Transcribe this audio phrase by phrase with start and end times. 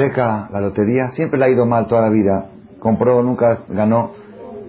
[0.00, 4.12] checa la lotería, siempre le ha ido mal toda la vida, compró, nunca ganó,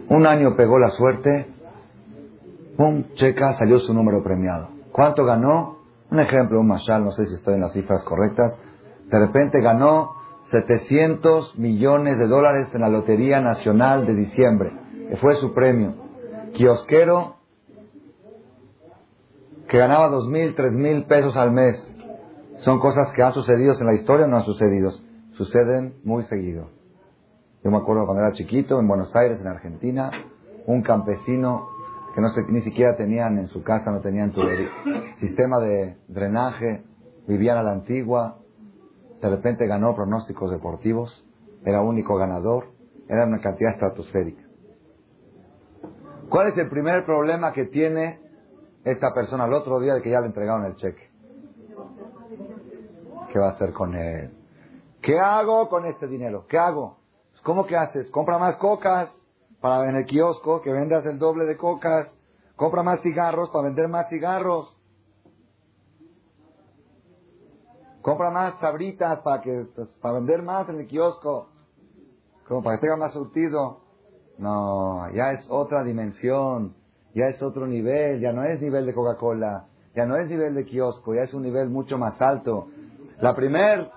[0.10, 1.48] un año pegó la suerte,
[2.76, 4.68] pum, checa, salió su número premiado.
[4.92, 5.78] ¿Cuánto ganó?
[6.12, 8.58] Un ejemplo, un mashal, no sé si estoy en las cifras correctas,
[9.10, 10.16] de repente ganó
[10.52, 14.74] 700 millones de dólares en la Lotería Nacional de diciembre,
[15.10, 15.96] que fue su premio.
[16.52, 17.36] Kiosquero,
[19.70, 21.82] que ganaba dos mil, tres mil pesos al mes.
[22.58, 24.92] Son cosas que han sucedido en la historia o no han sucedido.
[25.42, 26.70] Suceden muy seguido.
[27.64, 30.12] Yo me acuerdo cuando era chiquito, en Buenos Aires, en Argentina,
[30.68, 31.68] un campesino
[32.14, 34.32] que no ni siquiera tenían en su casa, no tenían
[35.18, 36.84] sistema de drenaje,
[37.28, 38.38] vivían a la antigua,
[39.20, 41.26] de repente ganó pronósticos deportivos,
[41.66, 42.68] era único ganador,
[43.10, 44.44] era una cantidad estratosférica.
[46.30, 48.20] ¿Cuál es el primer problema que tiene
[48.84, 51.10] esta persona el otro día de que ya le entregaron el cheque?
[53.34, 54.41] ¿Qué va a hacer con él?
[55.02, 56.46] ¿Qué hago con este dinero?
[56.48, 56.98] ¿Qué hago?
[57.44, 58.10] ¿Cómo que haces?
[58.12, 59.14] Compra más cocas
[59.60, 62.08] para en el kiosco que vendas el doble de cocas.
[62.56, 64.78] Compra más cigarros para vender más cigarros.
[68.04, 71.50] Compra más sabritas para que pues, para vender más en el kiosco.
[72.48, 73.82] Como para que tenga más surtido.
[74.38, 76.76] No, ya es otra dimensión.
[77.16, 78.20] Ya es otro nivel.
[78.20, 79.66] Ya no es nivel de Coca-Cola.
[79.96, 81.16] Ya no es nivel de kiosco.
[81.16, 82.68] Ya es un nivel mucho más alto.
[83.20, 83.90] La primer,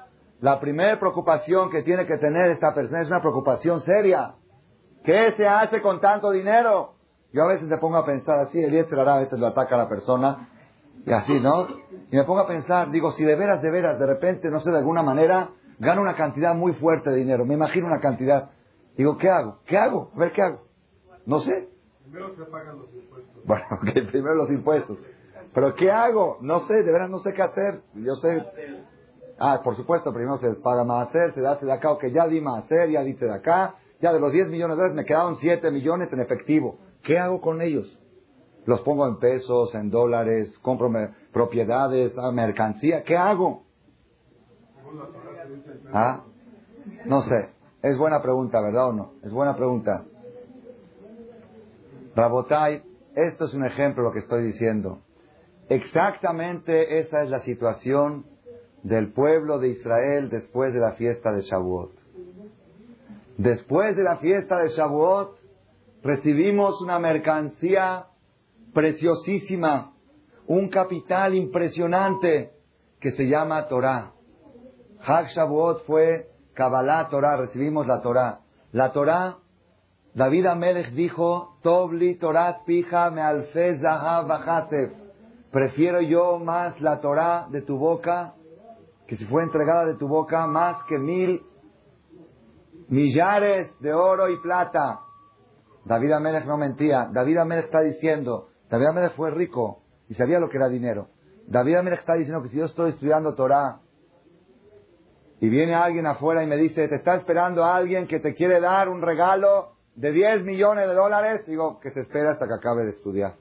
[0.45, 4.35] la primer preocupación que tiene que tener esta persona es una preocupación seria.
[5.03, 6.97] ¿Qué se hace con tanto dinero?
[7.33, 9.89] Yo a veces me pongo a pensar así, el a veces lo ataca a la
[9.89, 10.51] persona
[11.07, 11.67] y así, ¿no?
[12.11, 14.71] Y me pongo a pensar, digo, si de veras, de veras, de repente, no sé,
[14.71, 18.51] de alguna manera, gano una cantidad muy fuerte de dinero, me imagino una cantidad.
[18.99, 19.61] Digo, ¿qué hago?
[19.65, 20.11] ¿Qué hago?
[20.15, 20.61] A ver, ¿qué hago?
[21.25, 21.71] No sé.
[22.03, 23.47] Primero se pagan los impuestos.
[23.47, 24.99] Bueno, ok, primero los impuestos.
[25.55, 26.37] Pero ¿qué hago?
[26.43, 27.81] No sé, de veras no sé qué hacer.
[27.95, 28.45] Yo sé.
[29.39, 32.41] Ah, por supuesto, primero se paga más hacer, se da de acá, que ya di
[32.41, 33.75] más hacer, ya diste de acá.
[34.01, 36.79] Ya de los 10 millones de dólares me quedaron 7 millones en efectivo.
[37.03, 37.99] ¿Qué hago con ellos?
[38.67, 40.91] Los pongo en pesos, en dólares, compro
[41.33, 43.03] propiedades, ah, mercancía.
[43.03, 43.65] ¿Qué hago?
[45.93, 46.25] ¿Ah?
[47.07, 47.51] No sé.
[47.83, 49.13] Es buena pregunta, ¿verdad o no?
[49.23, 50.05] Es buena pregunta.
[52.15, 52.83] Rabotai,
[53.15, 55.01] esto es un ejemplo de lo que estoy diciendo.
[55.69, 58.34] Exactamente esa es la situación
[58.85, 61.91] del pueblo de Israel después de la fiesta de Shavuot.
[63.39, 65.37] Después de la fiesta de Shavuot,
[66.03, 68.07] recibimos una mercancía
[68.75, 69.95] preciosísima,
[70.47, 72.53] un capital impresionante
[73.01, 74.13] que se llama Torah.
[75.01, 78.41] Hag Shavuot fue Kabbalah Torah, recibimos la Torah.
[78.73, 79.39] La Torah,
[80.15, 83.81] David Amelech dijo, Tobli Torah pija me alfez
[85.51, 88.35] Prefiero yo más la Torah de tu boca,
[89.07, 91.43] que si fue entregada de tu boca, más que mil
[92.89, 95.01] millares de oro y plata.
[95.85, 97.09] David Amelech no mentía.
[97.13, 101.09] David Amelech está diciendo, David Amelech fue rico y sabía lo que era dinero.
[101.47, 103.81] David Amelech está diciendo que si yo estoy estudiando Torah
[105.41, 108.89] y viene alguien afuera y me dice, te está esperando alguien que te quiere dar
[108.89, 112.91] un regalo de 10 millones de dólares, digo que se espera hasta que acabe de
[112.91, 113.35] estudiar.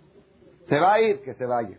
[0.67, 1.77] Se va a ir, que se vaya.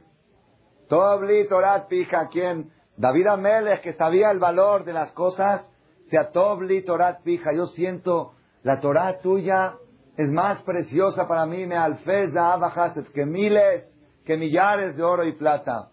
[0.88, 5.68] Tobli Torah pija, quien David Amelech, que sabía el valor de las cosas,
[6.10, 7.52] sea Tobli Torah pija.
[7.52, 9.74] Yo siento la Torah tuya
[10.16, 13.84] es más preciosa para mí, me alfez de que miles,
[14.24, 15.90] que millares de oro y plata.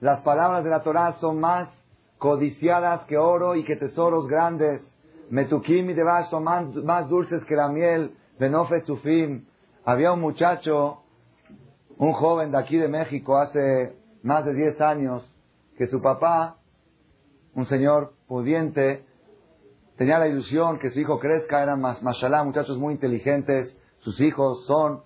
[0.00, 1.68] Las palabras de la Torah son más
[2.18, 4.82] codiciadas que oro y que tesoros grandes.
[5.30, 8.16] Metukim y Devash son más, dulces que la miel.
[8.38, 9.46] Benofe Sufim.
[9.84, 11.03] Había un muchacho,
[11.98, 15.30] un joven de aquí de México, hace más de 10 años,
[15.76, 16.56] que su papá,
[17.54, 19.04] un señor pudiente,
[19.96, 24.64] tenía la ilusión que su hijo crezca, eran más, mashallah, muchachos muy inteligentes, sus hijos
[24.66, 25.02] son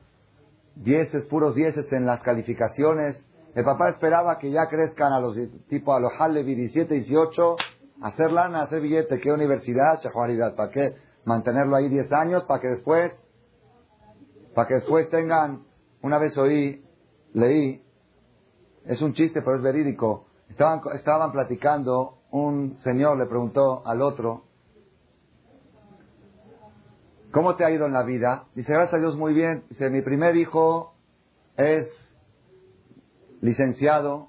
[0.77, 3.25] dieces, puros dieces en las calificaciones.
[3.55, 5.37] El papá esperaba que ya crezcan a los
[5.69, 7.57] tipo a los Halevi 17, 18,
[8.03, 10.01] hacer lana, hacer billete, ¿qué universidad?
[10.01, 10.95] Chajuaridad, ¿para qué?
[11.25, 13.13] Mantenerlo ahí 10 años para que después,
[14.55, 15.68] para que después tengan,
[16.03, 16.85] una vez oí,
[17.35, 17.83] leí,
[18.85, 24.45] es un chiste pero es verídico, estaban, estaban platicando un señor le preguntó al otro,
[27.33, 28.47] ¿cómo te ha ido en la vida?
[28.55, 29.65] Dice, gracias a Dios muy bien.
[29.71, 30.95] Dice, mi primer hijo
[31.57, 31.87] es
[33.41, 34.29] licenciado,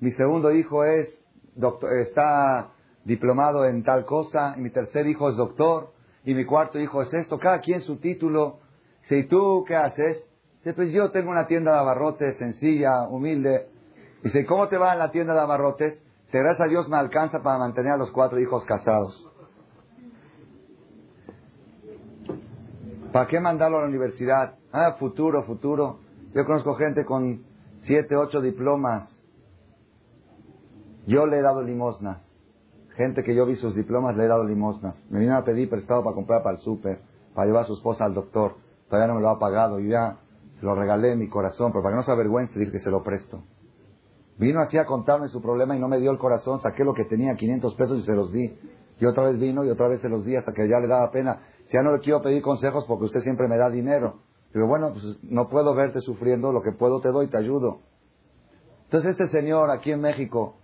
[0.00, 1.08] mi segundo hijo es
[1.54, 2.72] doctor, está
[3.04, 5.92] diplomado en tal cosa, y mi tercer hijo es doctor,
[6.24, 8.60] y mi cuarto hijo es esto, cada quien su título.
[9.02, 10.22] Dice, ¿y tú qué haces?
[10.62, 13.66] Dice, pues yo tengo una tienda de abarrotes sencilla, humilde.
[14.22, 16.00] Dice, ¿cómo te va en la tienda de abarrotes?
[16.26, 19.28] Dice, gracias a Dios me alcanza para mantener a los cuatro hijos casados.
[23.12, 24.54] ¿Para qué mandarlo a la universidad?
[24.70, 25.98] Ah, futuro, futuro.
[26.32, 27.42] Yo conozco gente con
[27.80, 29.12] siete, ocho diplomas.
[31.08, 32.22] Yo le he dado limosnas.
[32.94, 34.96] Gente que yo vi sus diplomas le he dado limosnas.
[35.10, 37.00] Me vino a pedir prestado para comprar para el súper,
[37.34, 38.54] para llevar a su esposa al doctor.
[38.88, 39.80] Todavía no me lo ha pagado.
[39.80, 40.18] Yo ya
[40.64, 43.02] lo regalé en mi corazón, pero para que no se avergüence, dije que se lo
[43.02, 43.42] presto.
[44.38, 46.60] Vino así a contarme su problema y no me dio el corazón.
[46.60, 48.56] Saqué lo que tenía, 500 pesos, y se los di.
[48.98, 51.10] Y otra vez vino y otra vez se los di hasta que ya le daba
[51.10, 51.40] pena.
[51.66, 54.20] Si ya no le quiero pedir consejos porque usted siempre me da dinero.
[54.54, 57.80] Digo, bueno, pues no puedo verte sufriendo, lo que puedo te doy, te ayudo.
[58.84, 60.56] Entonces este señor aquí en México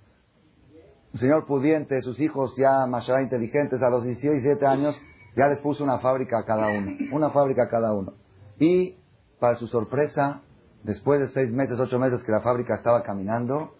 [1.12, 4.94] un señor pudiente, sus hijos ya más inteligentes, a los 17 años
[5.36, 8.12] ya les puso una fábrica a cada uno, una fábrica a cada uno.
[8.58, 8.96] Y
[9.38, 10.42] para su sorpresa,
[10.82, 13.74] después de seis meses, ocho meses que la fábrica estaba caminando,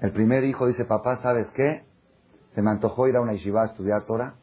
[0.00, 1.84] el primer hijo dice, papá, ¿sabes qué?
[2.54, 4.34] Se me antojó ir a una yeshiva a estudiar Torah.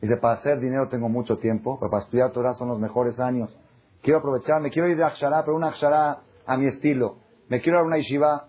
[0.00, 3.56] Dice, para hacer dinero tengo mucho tiempo, pero para estudiar Torah son los mejores años.
[4.02, 7.18] Quiero aprovechar, me quiero ir de Akshara, pero una Akshara a mi estilo.
[7.48, 8.48] Me quiero ir a una yeshiva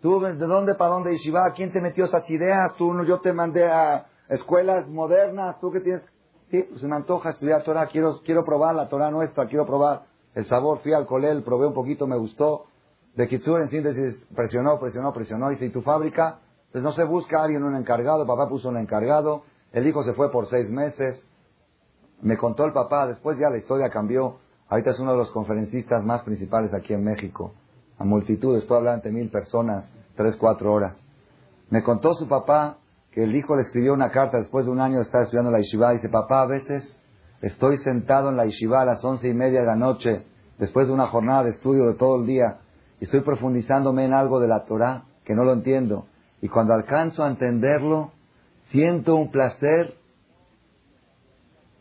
[0.00, 1.52] ¿Tú de dónde para dónde Yeshiva?
[1.54, 2.74] ¿Quién te metió esas ideas?
[2.76, 5.60] Tú, yo te mandé a escuelas modernas.
[5.60, 6.02] ¿Tú qué tienes?
[6.50, 7.86] Sí, pues me antoja estudiar Torah.
[7.86, 9.46] Quiero, quiero probar la Torah nuestra.
[9.46, 10.02] Quiero probar
[10.34, 10.80] el sabor.
[10.80, 12.66] Fui al colel, probé un poquito, me gustó.
[13.14, 15.52] De Kitsur, en síntesis, presionó, presionó, presionó.
[15.52, 16.38] Y si tu fábrica,
[16.72, 18.26] pues no se busca a alguien, un encargado.
[18.26, 19.42] Papá puso un encargado.
[19.72, 21.24] El hijo se fue por seis meses.
[22.22, 23.06] Me contó el papá.
[23.06, 24.38] Después ya la historia cambió.
[24.68, 27.52] Ahorita es uno de los conferencistas más principales aquí en México
[28.00, 30.96] a multitudes, puede hablar ante mil personas, tres, cuatro horas.
[31.68, 32.78] Me contó su papá
[33.12, 35.92] que el hijo le escribió una carta después de un año estar estudiando la yeshiva.
[35.92, 36.96] Dice, papá, a veces
[37.42, 40.24] estoy sentado en la yeshiva a las once y media de la noche,
[40.58, 42.58] después de una jornada de estudio de todo el día,
[43.00, 46.06] y estoy profundizándome en algo de la Torah que no lo entiendo.
[46.42, 48.12] Y cuando alcanzo a entenderlo,
[48.70, 49.94] siento un placer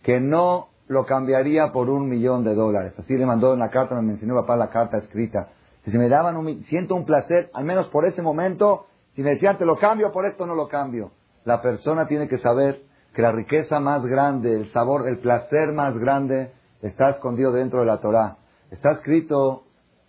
[0.03, 2.95] que no lo cambiaría por un millón de dólares.
[2.97, 5.49] Así le mandó en la carta, me mencionó papá la carta escrita.
[5.85, 9.57] Si me daban un, siento un placer, al menos por ese momento, si me decían
[9.57, 11.11] te lo cambio, por esto no lo cambio.
[11.45, 12.83] La persona tiene que saber
[13.13, 16.51] que la riqueza más grande, el sabor, el placer más grande
[16.81, 18.37] está escondido dentro de la Torah.
[18.71, 19.63] Está escrito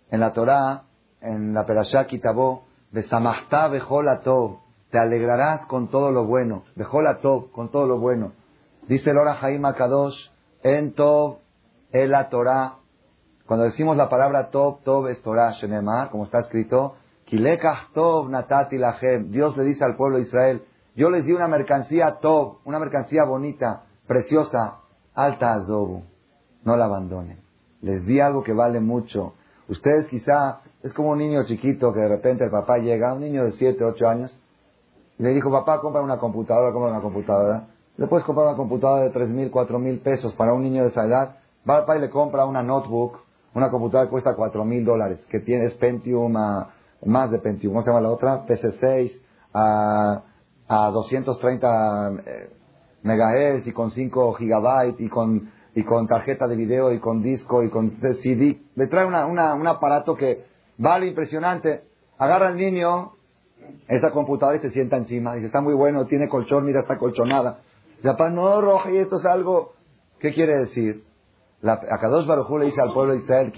[0.09, 0.83] en la Torah,
[1.21, 4.59] en la Perashá Kitabó, de Samachta Bejolatov,
[4.91, 8.33] te alegrarás con todo lo bueno, Bejolatov, con todo lo bueno.
[8.87, 10.29] Dice el Ora Haim Kadosh,
[10.63, 11.37] en Tov,
[11.91, 12.75] el la Torah,
[13.45, 16.95] cuando decimos la palabra Tov, Tov es Torah, Shenemar, como está escrito,
[17.25, 19.31] Kilekach Tov Natati Lahem.
[19.31, 20.63] Dios le dice al pueblo de Israel,
[20.95, 24.79] yo les di una mercancía Tov, una mercancía bonita, preciosa,
[25.13, 26.03] alta Azobu.
[26.63, 27.39] No la abandonen.
[27.81, 29.33] Les di algo que vale mucho.
[29.67, 33.45] Ustedes quizá, es como un niño chiquito que de repente el papá llega, un niño
[33.45, 34.37] de 7, 8 años,
[35.17, 37.67] y le dijo, papá, compra una computadora, compra una computadora.
[37.97, 40.89] Le puedes comprar una computadora de tres mil, cuatro mil pesos para un niño de
[40.89, 41.37] esa edad.
[41.69, 43.19] Va papá y le compra una notebook
[43.53, 46.69] una computadora cuesta cuatro mil dólares, que tienes Pentium, a,
[47.05, 48.45] más de Pentium, ¿cómo se llama la otra?
[48.45, 49.11] PC6,
[49.53, 50.23] a,
[50.71, 52.49] a 230 eh,
[53.03, 57.61] megahertz y con 5 gigabytes y con, y con tarjeta de video y con disco
[57.61, 58.57] y con CD.
[58.75, 60.45] Le trae una, un aparato que
[60.77, 61.83] vale impresionante.
[62.17, 63.11] Agarra al niño
[63.89, 65.35] esa computadora y se sienta encima.
[65.35, 67.59] Dice, está muy bueno, tiene colchón, mira, está colchonada.
[67.97, 69.73] Dice, papá, no, Roja, y esto es algo...
[70.19, 71.03] ¿Qué quiere decir?
[71.61, 73.51] La, Akadosh Baruj le dice al pueblo de Israel,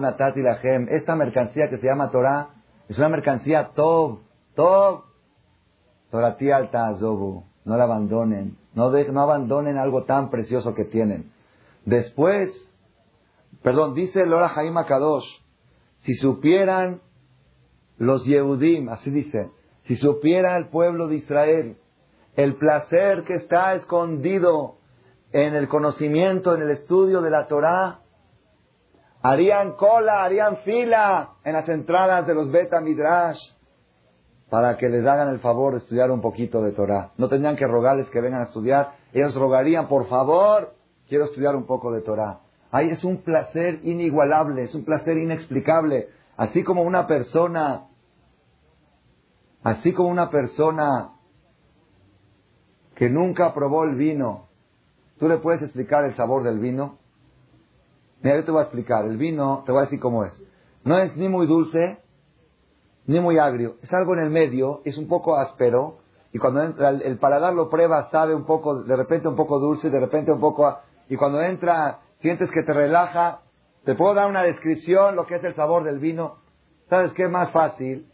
[0.00, 2.48] Natati Lahem, esta mercancía que se llama Torah,
[2.88, 4.18] es una mercancía Tov,
[4.54, 5.07] Tov,
[6.10, 11.32] Torati Alta Azobu, no la abandonen, no, no abandonen algo tan precioso que tienen.
[11.84, 12.50] Después,
[13.62, 15.26] perdón, dice Lora Jaim Akadosh,
[16.02, 17.00] si supieran
[17.98, 19.50] los Yehudim, así dice,
[19.84, 21.76] si supiera el pueblo de Israel
[22.36, 24.76] el placer que está escondido
[25.32, 27.98] en el conocimiento, en el estudio de la Torah,
[29.22, 33.40] harían cola, harían fila en las entradas de los Beta Midrash
[34.50, 37.12] para que les hagan el favor de estudiar un poquito de Torah.
[37.16, 40.74] No tendrían que rogarles que vengan a estudiar, ellos rogarían, por favor,
[41.08, 42.40] quiero estudiar un poco de Torah.
[42.70, 46.08] Ahí es un placer inigualable, es un placer inexplicable.
[46.36, 47.88] Así como una persona,
[49.62, 51.12] así como una persona
[52.94, 54.48] que nunca probó el vino,
[55.18, 56.98] ¿Tú le puedes explicar el sabor del vino?
[58.22, 59.04] Mira, yo te voy a explicar.
[59.04, 60.32] El vino, te voy a decir cómo es.
[60.84, 61.98] No es ni muy dulce,
[63.08, 63.76] ni muy agrio.
[63.82, 65.96] Es algo en el medio, es un poco áspero.
[66.32, 69.90] Y cuando entra, el, paladar lo prueba, sabe un poco, de repente un poco dulce,
[69.90, 70.78] de repente un poco...
[71.08, 73.40] Y cuando entra, sientes que te relaja.
[73.84, 76.36] ¿Te puedo dar una descripción, lo que es el sabor del vino?
[76.90, 78.06] ¿Sabes qué más fácil?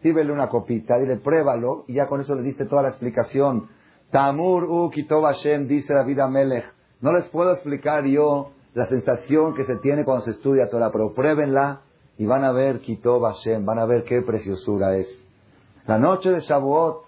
[0.00, 3.68] Sírvele una copita, dile, pruébalo, y ya con eso le diste toda la explicación.
[4.12, 4.92] Tamur u
[5.24, 6.72] Hashem, dice David Amelech.
[7.00, 11.12] No les puedo explicar yo la sensación que se tiene cuando se estudia Torah, pero
[11.14, 11.80] pruébenla
[12.18, 15.08] y van a ver Kitob Hashem, van a ver qué preciosura es.
[15.86, 17.04] La noche de Shavuot,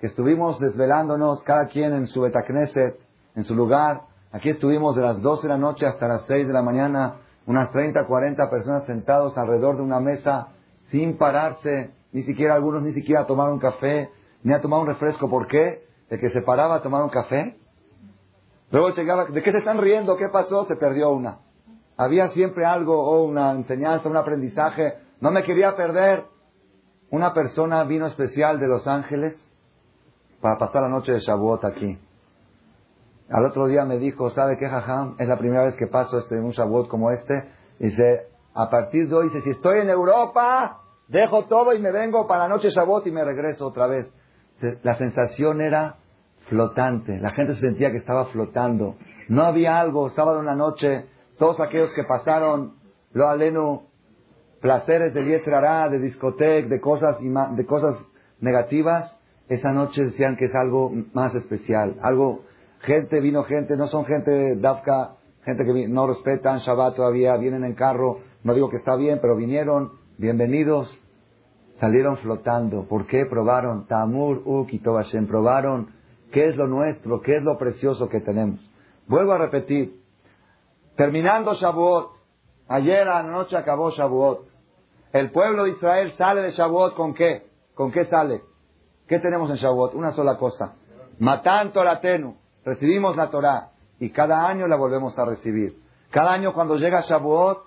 [0.00, 2.98] que estuvimos desvelándonos, cada quien en su Betacneset,
[3.36, 6.52] en su lugar, aquí estuvimos de las 12 de la noche hasta las 6 de
[6.52, 7.16] la mañana,
[7.46, 10.48] unas 30, 40 personas sentados alrededor de una mesa,
[10.90, 14.10] sin pararse, ni siquiera algunos ni siquiera a tomar un café,
[14.42, 15.28] ni a tomar un refresco.
[15.28, 15.84] ¿Por qué?
[16.08, 17.56] El que se paraba a tomar un café.
[18.70, 20.16] Luego llegaba, ¿de qué se están riendo?
[20.16, 20.64] ¿Qué pasó?
[20.64, 21.38] Se perdió una.
[22.00, 24.94] Había siempre algo, o una enseñanza, un aprendizaje.
[25.20, 26.24] No me quería perder.
[27.10, 29.36] Una persona vino especial de Los Ángeles
[30.40, 31.98] para pasar la noche de Shavuot aquí.
[33.28, 35.16] Al otro día me dijo, ¿sabe qué, jajam?
[35.18, 37.50] Es la primera vez que paso este, un Shavuot como este.
[37.78, 42.26] Dice, a partir de hoy, dice, si estoy en Europa, dejo todo y me vengo
[42.26, 44.10] para la noche de Shavuot y me regreso otra vez.
[44.84, 45.96] La sensación era
[46.48, 47.20] flotante.
[47.20, 48.96] La gente se sentía que estaba flotando.
[49.28, 51.04] No había algo, sábado en la noche,
[51.40, 52.74] todos aquellos que pasaron,
[53.14, 53.84] lo aleno,
[54.60, 57.96] placeres de Yetrará, de discoteca, de cosas, de cosas
[58.40, 59.16] negativas,
[59.48, 61.96] esa noche decían que es algo más especial.
[62.02, 62.42] Algo,
[62.80, 67.74] gente, vino gente, no son gente Dafka, gente que no respetan Shabbat todavía, vienen en
[67.74, 70.94] carro, no digo que está bien, pero vinieron, bienvenidos,
[71.80, 72.84] salieron flotando.
[72.84, 73.24] ¿Por qué?
[73.24, 74.94] Probaron Tamur, Ukito
[75.26, 75.88] probaron
[76.32, 78.60] qué es lo nuestro, qué es lo precioso que tenemos.
[79.06, 79.99] Vuelvo a repetir,
[81.00, 82.10] terminando Shavuot,
[82.68, 84.46] ayer a la noche acabó Shavuot.
[85.14, 87.46] El pueblo de Israel sale de Shavuot con qué?
[87.74, 88.42] ¿Con qué sale?
[89.08, 89.94] ¿Qué tenemos en Shavuot?
[89.94, 90.74] Una sola cosa.
[91.18, 92.36] Matan Toratenu.
[92.66, 95.80] Recibimos la Torah y cada año la volvemos a recibir.
[96.10, 97.62] Cada año cuando llega Shavuot,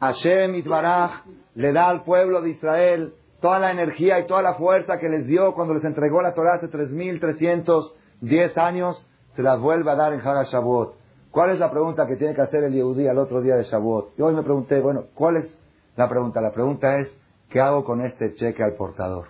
[0.00, 4.98] Hashem Itbaraj le da al pueblo de Israel toda la energía y toda la fuerza
[4.98, 9.06] que les dio cuando les entregó la Torah hace 3.310 años,
[9.36, 10.99] se las vuelve a dar en Haga Shavuot.
[11.30, 14.18] ¿Cuál es la pregunta que tiene que hacer el Yehudí al otro día de Shavuot?
[14.18, 15.58] Y hoy me pregunté, bueno, ¿cuál es
[15.96, 16.40] la pregunta?
[16.40, 17.16] La pregunta es,
[17.50, 19.28] ¿qué hago con este cheque al portador?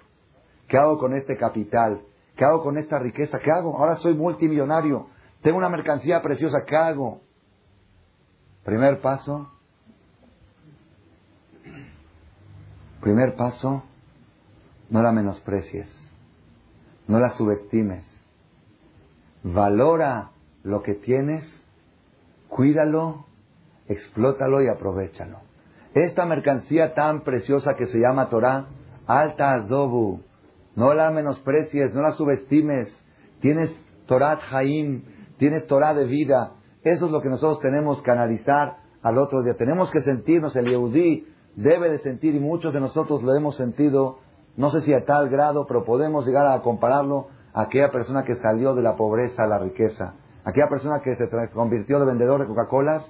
[0.67, 2.01] ¿Qué hago con este capital?
[2.37, 3.39] ¿Qué hago con esta riqueza?
[3.39, 3.77] ¿Qué hago?
[3.77, 5.09] Ahora soy multimillonario.
[5.43, 6.65] Tengo una mercancía preciosa.
[6.67, 7.21] ¿Qué hago?
[8.65, 9.51] Primer paso.
[13.01, 13.83] Primer paso,
[14.91, 15.89] no la menosprecies,
[17.09, 18.05] no la subestimes.
[19.43, 20.33] Valora
[20.65, 21.45] lo que tienes,
[22.51, 23.25] cuídalo,
[23.89, 25.39] explótalo y aprovechalo.
[25.95, 28.67] Esta mercancía tan preciosa que se llama Torah,
[29.07, 30.21] alta azobu,
[30.77, 32.89] no la menosprecies, no la subestimes.
[33.41, 33.71] Tienes
[34.07, 35.03] Torah Haim,
[35.39, 36.53] tienes Torah de vida.
[36.83, 39.55] Eso es lo que nosotros tenemos que analizar al otro día.
[39.55, 41.27] Tenemos que sentirnos, el Yehudí
[41.57, 44.19] debe de sentir, y muchos de nosotros lo hemos sentido,
[44.57, 48.37] no sé si a tal grado, pero podemos llegar a compararlo a aquella persona que
[48.37, 50.15] salió de la pobreza a la riqueza.
[50.45, 53.07] Aquella persona que se convirtió de vendedor de Coca-Colas,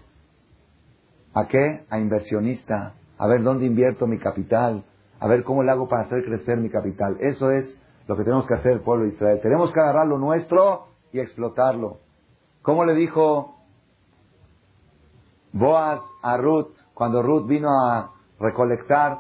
[1.35, 1.85] ¿a qué?
[1.89, 2.95] A inversionista.
[3.19, 4.85] A ver dónde invierto mi capital,
[5.21, 7.19] a ver cómo le hago para hacer crecer mi capital.
[7.21, 9.41] Eso es lo que tenemos que hacer el pueblo de Israel.
[9.43, 11.99] Tenemos que agarrar lo nuestro y explotarlo.
[12.63, 13.57] ¿Cómo le dijo
[15.53, 19.19] Boaz a Ruth cuando Ruth vino a recolectar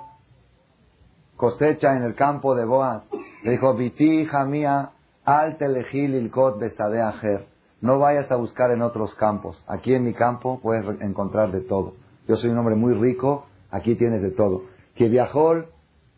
[1.37, 3.07] cosecha en el campo de Boaz?
[3.45, 4.93] Le dijo, Viti, hija mía,
[5.25, 7.50] al telejil ilkot besadeajer.
[7.81, 9.63] No vayas a buscar en otros campos.
[9.67, 11.95] Aquí en mi campo puedes encontrar de todo.
[12.29, 14.65] Yo soy un hombre muy rico, aquí tienes de todo.
[14.95, 15.65] Que viajó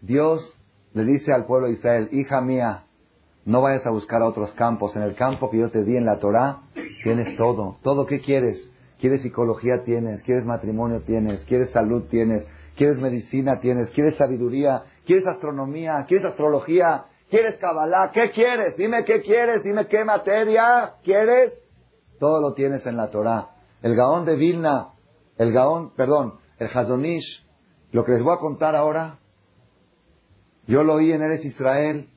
[0.00, 0.56] Dios
[0.94, 2.84] le dice al pueblo de Israel, hija mía,
[3.44, 4.94] no vayas a buscar a otros campos.
[4.96, 6.62] En el campo que yo te di en la Torah,
[7.02, 7.76] tienes todo.
[7.82, 8.70] ¿Todo qué quieres?
[9.00, 9.82] ¿Quieres psicología?
[9.84, 10.22] Tienes.
[10.22, 11.02] ¿Quieres matrimonio?
[11.02, 11.44] Tienes.
[11.46, 12.04] ¿Quieres salud?
[12.08, 12.46] Tienes.
[12.76, 13.58] ¿Quieres medicina?
[13.60, 13.90] Tienes.
[13.90, 14.84] ¿Quieres sabiduría?
[15.06, 16.04] ¿Quieres astronomía?
[16.06, 17.06] ¿Quieres astrología?
[17.32, 18.10] ¿Quieres Kabbalah?
[18.12, 18.76] ¿Qué quieres?
[18.76, 19.64] Dime qué quieres.
[19.64, 21.54] Dime qué materia quieres.
[22.20, 23.56] Todo lo tienes en la Torah.
[23.80, 24.90] El Gaón de Vilna,
[25.38, 27.44] el Gaón, perdón, el Hazonish,
[27.90, 29.18] lo que les voy a contar ahora
[30.66, 32.08] yo lo oí en Eres Israel,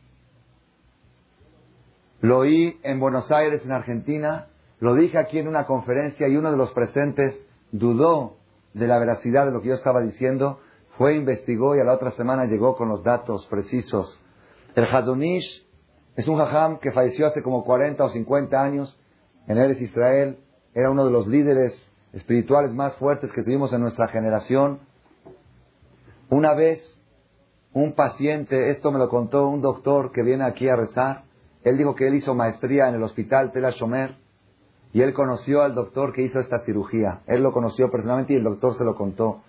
[2.21, 6.51] lo oí en Buenos Aires, en Argentina, lo dije aquí en una conferencia y uno
[6.51, 7.39] de los presentes
[7.71, 8.37] dudó
[8.73, 10.59] de la veracidad de lo que yo estaba diciendo,
[10.97, 14.21] fue, investigó y a la otra semana llegó con los datos precisos.
[14.75, 15.65] El Hadonish
[16.17, 18.99] es un jajam que falleció hace como 40 o 50 años
[19.47, 20.37] en Eres Israel,
[20.73, 21.73] era uno de los líderes
[22.11, 24.79] espirituales más fuertes que tuvimos en nuestra generación.
[26.29, 26.99] Una vez
[27.71, 31.23] un paciente, esto me lo contó un doctor que viene aquí a rezar,
[31.63, 34.17] él dijo que él hizo maestría en el hospital Tela Shomer
[34.91, 37.21] y él conoció al doctor que hizo esta cirugía.
[37.27, 39.41] Él lo conoció personalmente y el doctor se lo contó.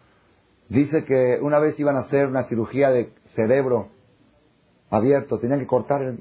[0.69, 3.89] Dice que una vez iban a hacer una cirugía de cerebro
[4.91, 6.19] abierto, tenían que cortar, el,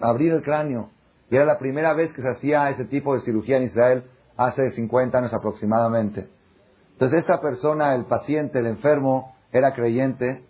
[0.00, 0.90] abrir el cráneo.
[1.30, 4.04] Y era la primera vez que se hacía ese tipo de cirugía en Israel
[4.36, 6.28] hace 50 años aproximadamente.
[6.92, 10.44] Entonces esta persona, el paciente, el enfermo, era creyente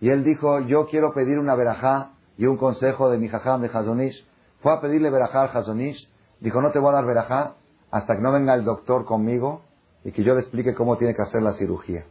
[0.00, 3.70] y él dijo, yo quiero pedir una verajá y un consejo de mi jajam de
[3.72, 4.26] Hazonish.
[4.60, 6.08] Fue a pedirle verajá al Hazonish.
[6.40, 7.54] Dijo, no te voy a dar verajá
[7.90, 9.62] hasta que no venga el doctor conmigo
[10.04, 12.06] y que yo le explique cómo tiene que hacer la cirugía.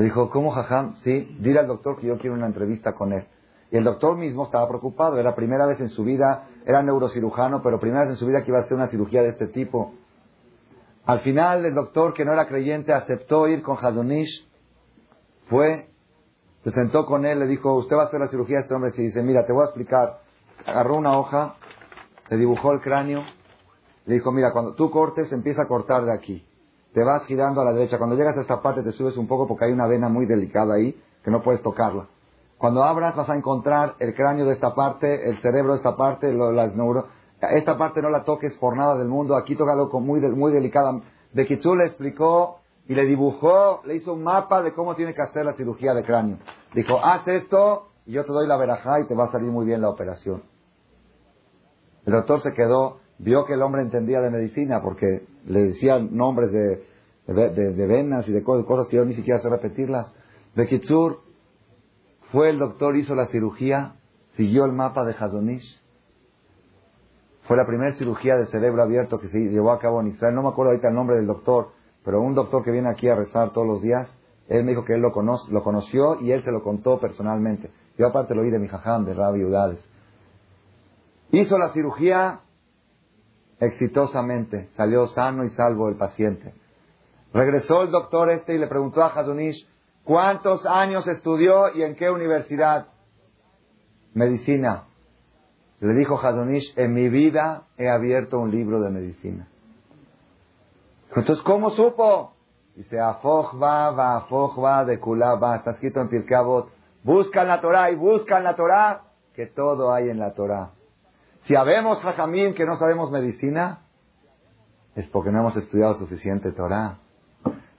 [0.00, 0.96] Le dijo, ¿cómo jajam?
[1.04, 3.26] Sí, dile al doctor que yo quiero una entrevista con él.
[3.70, 7.78] Y el doctor mismo estaba preocupado, era primera vez en su vida, era neurocirujano, pero
[7.78, 9.92] primera vez en su vida que iba a hacer una cirugía de este tipo.
[11.04, 14.48] Al final, el doctor, que no era creyente, aceptó ir con Hazonish,
[15.50, 15.90] fue,
[16.64, 18.92] se sentó con él, le dijo, usted va a hacer la cirugía a este hombre.
[18.96, 20.20] Y dice, mira, te voy a explicar.
[20.64, 21.56] Agarró una hoja,
[22.30, 23.22] le dibujó el cráneo,
[24.06, 26.46] le dijo, mira, cuando tú cortes, empieza a cortar de aquí.
[26.92, 27.98] Te vas girando a la derecha.
[27.98, 30.74] Cuando llegas a esta parte, te subes un poco porque hay una vena muy delicada
[30.74, 32.08] ahí, que no puedes tocarla.
[32.58, 36.32] Cuando abras, vas a encontrar el cráneo de esta parte, el cerebro de esta parte,
[36.32, 40.20] las neuronas esta parte no la toques por nada del mundo, aquí tócalo con muy,
[40.20, 41.00] muy delicada.
[41.32, 45.44] Bekitsu le explicó y le dibujó, le hizo un mapa de cómo tiene que hacer
[45.44, 46.38] la cirugía de cráneo.
[46.74, 49.64] Dijo, haz esto y yo te doy la verajá y te va a salir muy
[49.64, 50.42] bien la operación.
[52.04, 56.50] El doctor se quedó, vio que el hombre entendía de medicina porque le decían nombres
[56.52, 56.84] de,
[57.26, 60.12] de, venas y de cosas, que yo ni siquiera sé repetirlas.
[60.54, 61.20] Bekitsur
[62.32, 63.94] fue el doctor, hizo la cirugía,
[64.36, 65.80] siguió el mapa de Hazonish
[67.50, 70.36] fue la primera cirugía de cerebro abierto que se llevó a cabo en Israel.
[70.36, 71.70] No me acuerdo ahorita el nombre del doctor,
[72.04, 74.16] pero un doctor que viene aquí a rezar todos los días,
[74.46, 77.72] él me dijo que él lo, lo conoció y él se lo contó personalmente.
[77.98, 79.80] Yo aparte lo oí de mi jajam, de Rabbi Udades.
[81.32, 82.38] Hizo la cirugía
[83.60, 86.54] exitosamente, salió sano y salvo el paciente.
[87.32, 89.68] Regresó el doctor este y le preguntó a Hazunish,
[90.02, 92.88] ¿cuántos años estudió y en qué universidad?
[94.14, 94.84] Medicina.
[95.78, 99.46] Le dijo Hazonish, en mi vida he abierto un libro de medicina.
[101.14, 102.34] Entonces, ¿cómo supo?
[102.74, 106.70] Dice, Afojba, va, Afojba, de Kulaba, está escrito en Pirkeabot.
[107.02, 109.02] Buscan la Torah y buscan la Torah,
[109.34, 110.70] que todo hay en la Torah.
[111.42, 113.80] Si habemos Jajamín que no sabemos medicina,
[114.94, 116.98] es porque no hemos estudiado suficiente Torah.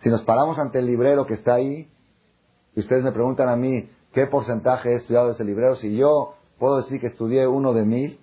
[0.01, 1.89] Si nos paramos ante el librero que está ahí,
[2.75, 6.35] y ustedes me preguntan a mí qué porcentaje he estudiado de ese librero, si yo
[6.57, 8.19] puedo decir que estudié uno de mil,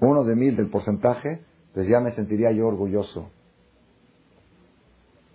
[0.00, 3.30] uno de mil del porcentaje, pues ya me sentiría yo orgulloso.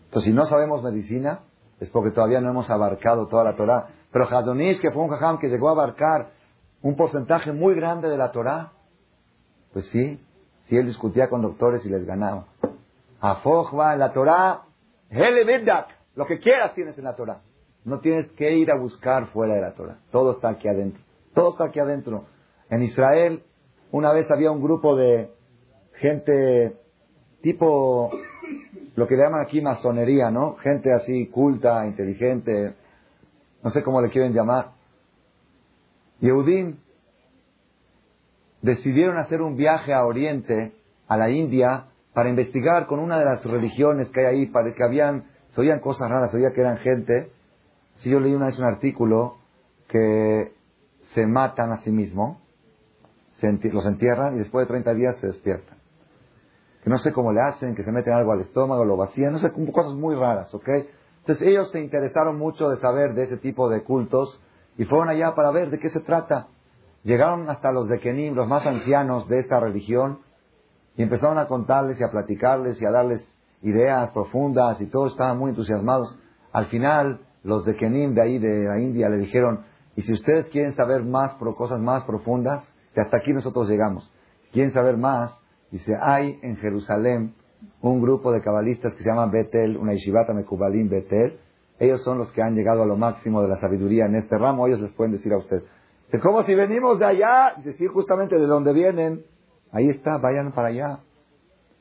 [0.05, 1.41] Entonces, si no sabemos medicina,
[1.79, 3.87] es porque todavía no hemos abarcado toda la Torah.
[4.11, 6.31] Pero Hadonish, que fue un jajam que llegó a abarcar
[6.81, 8.71] un porcentaje muy grande de la Torah,
[9.73, 10.19] pues sí,
[10.67, 12.45] sí él discutía con doctores y les ganaba.
[13.19, 14.63] Afojba en la Torah,
[16.15, 17.41] lo que quieras tienes en la Torah.
[17.85, 19.99] No tienes que ir a buscar fuera de la Torah.
[20.11, 21.01] Todo está aquí adentro.
[21.33, 22.25] Todo está aquí adentro.
[22.69, 23.43] En Israel,
[23.91, 25.31] una vez había un grupo de
[25.99, 26.75] gente
[27.41, 28.11] tipo
[28.95, 30.55] lo que le llaman aquí masonería, ¿no?
[30.55, 32.75] Gente así culta, inteligente,
[33.63, 34.71] no sé cómo le quieren llamar.
[36.19, 36.77] Yehudim
[38.61, 40.73] decidieron hacer un viaje a Oriente,
[41.07, 44.83] a la India, para investigar con una de las religiones que hay ahí, para que
[44.83, 47.31] habían, se oían cosas raras, se oía que eran gente.
[47.97, 49.37] Si yo leí una vez un artículo
[49.87, 50.53] que
[51.13, 52.37] se matan a sí mismos,
[53.41, 55.77] los entierran y después de 30 días se despiertan.
[56.83, 59.39] Que no sé cómo le hacen, que se meten algo al estómago, lo vacían, no
[59.39, 60.69] sé, cosas muy raras, ¿ok?
[61.19, 64.41] Entonces ellos se interesaron mucho de saber de ese tipo de cultos
[64.77, 66.47] y fueron allá para ver de qué se trata.
[67.07, 70.19] Llegaron hasta los de Kenim, los más ancianos de esa religión,
[70.97, 73.25] y empezaron a contarles y a platicarles y a darles
[73.61, 76.19] ideas profundas y todos estaban muy entusiasmados.
[76.51, 79.61] Al final, los de Kenim de ahí, de la India, le dijeron,
[79.95, 82.61] y si ustedes quieren saber más, cosas más profundas,
[82.93, 84.11] que hasta aquí nosotros llegamos,
[84.51, 85.33] quieren saber más,
[85.71, 87.35] dice, hay en Jerusalén
[87.79, 91.39] un grupo de cabalistas que se llama Betel, una yeshivata mekubalim Betel,
[91.79, 94.67] ellos son los que han llegado a lo máximo de la sabiduría en este ramo,
[94.67, 95.63] ellos les pueden decir a ustedes.
[96.07, 97.55] Dice, ¿cómo si venimos de allá?
[97.77, 99.25] Sí, justamente de donde vienen.
[99.71, 100.99] Ahí está, vayan para allá.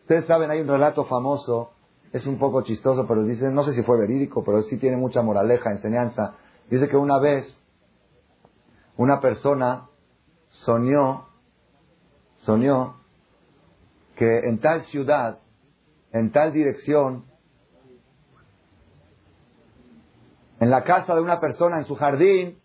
[0.00, 1.70] Ustedes saben, hay un relato famoso,
[2.12, 5.22] es un poco chistoso, pero dice, no sé si fue verídico, pero sí tiene mucha
[5.22, 6.34] moraleja, enseñanza.
[6.68, 7.62] Dice que una vez
[8.96, 9.88] una persona
[10.48, 11.28] soñó,
[12.38, 12.96] soñó
[14.16, 15.38] que en tal ciudad,
[16.12, 17.26] en tal dirección,
[20.58, 22.58] en la casa de una persona, en su jardín,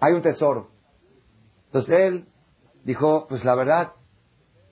[0.00, 0.68] hay un tesoro.
[1.66, 2.28] Entonces él
[2.84, 3.92] dijo, pues la verdad,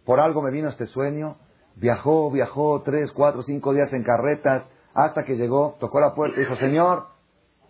[0.05, 1.39] por algo me vino este sueño.
[1.77, 6.41] Viajó, viajó tres, cuatro, cinco días en carretas Hasta que llegó, tocó la puerta y
[6.41, 7.07] dijo, Señor,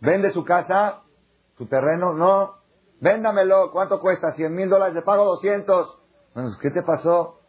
[0.00, 1.02] ¿vende su casa?
[1.56, 2.12] ¿Su terreno?
[2.12, 2.54] No.
[3.00, 3.70] Véndamelo.
[3.70, 4.32] ¿Cuánto cuesta?
[4.32, 4.94] ¿Cien mil dólares?
[4.94, 5.98] Le pago doscientos.
[6.34, 7.40] Bueno, ¿qué te pasó?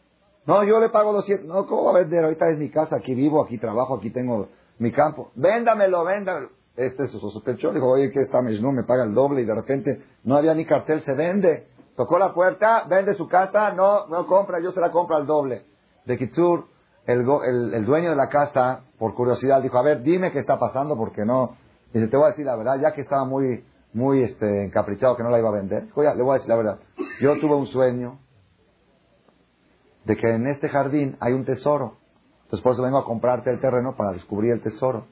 [0.45, 1.47] No, yo le pago doscientos.
[1.47, 2.23] No, ¿cómo va a vender?
[2.23, 5.31] Ahorita es mi casa, aquí vivo, aquí trabajo, aquí tengo mi campo.
[5.35, 6.49] Véndamelo, véndamelo.
[6.75, 10.01] Este se sospechó, dijo, oye, que esta no me paga el doble y de repente
[10.23, 11.67] no había ni cartel, se vende.
[11.95, 15.65] Tocó la puerta, vende su casa, no, no compra, yo se la compro al doble.
[16.05, 16.65] De Kitsur,
[17.05, 17.19] el,
[17.73, 21.23] el, dueño de la casa, por curiosidad, dijo, a ver, dime qué está pasando porque
[21.23, 21.55] no.
[21.93, 25.21] Dice, te voy a decir la verdad, ya que estaba muy, muy este, encaprichado que
[25.21, 25.85] no la iba a vender.
[25.85, 26.79] Dijo, ya, le voy a decir la verdad.
[27.21, 28.17] Yo tuve un sueño
[30.05, 31.97] de que en este jardín hay un tesoro.
[32.45, 35.05] Entonces por eso vengo a comprarte el terreno para descubrir el tesoro.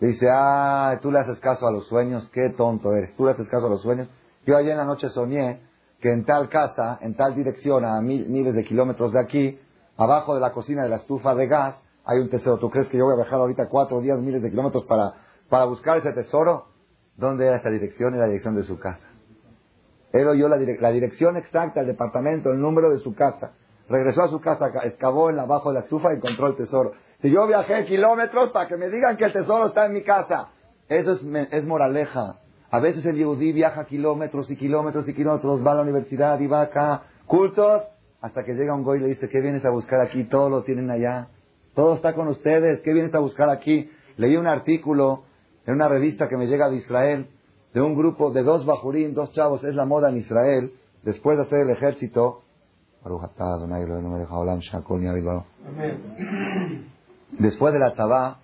[0.00, 3.48] Dice, ah, tú le haces caso a los sueños, qué tonto eres, tú le haces
[3.48, 4.08] caso a los sueños.
[4.46, 5.60] Yo ayer en la noche soñé
[6.00, 9.60] que en tal casa, en tal dirección, a miles de kilómetros de aquí,
[9.98, 12.58] abajo de la cocina de la estufa de gas, hay un tesoro.
[12.58, 15.12] ¿Tú crees que yo voy a viajar ahorita cuatro días, miles de kilómetros para,
[15.50, 16.68] para buscar ese tesoro?
[17.16, 18.14] ¿Dónde era esa dirección?
[18.14, 19.06] Era la dirección de su casa.
[20.12, 23.52] Él oyó la, la dirección exacta, el departamento, el número de su casa.
[23.88, 26.92] Regresó a su casa, excavó en abajo de la estufa y encontró el tesoro.
[27.22, 30.48] Si yo viajé kilómetros para que me digan que el tesoro está en mi casa.
[30.88, 32.36] Eso es, es moraleja.
[32.70, 36.46] A veces el yehudí viaja kilómetros y kilómetros y kilómetros, va a la universidad y
[36.46, 37.82] va acá, cultos,
[38.20, 40.24] hasta que llega un goy y le dice, ¿qué vienes a buscar aquí?
[40.24, 41.28] Todo lo tienen allá.
[41.74, 42.80] Todo está con ustedes.
[42.82, 43.90] ¿Qué vienes a buscar aquí?
[44.16, 45.24] Leí un artículo
[45.66, 47.26] en una revista que me llega de Israel,
[47.72, 51.44] de un grupo de dos bajurín, dos chavos, es la moda en Israel, después de
[51.44, 52.42] hacer el ejército.
[57.38, 58.40] Después de la tzabá,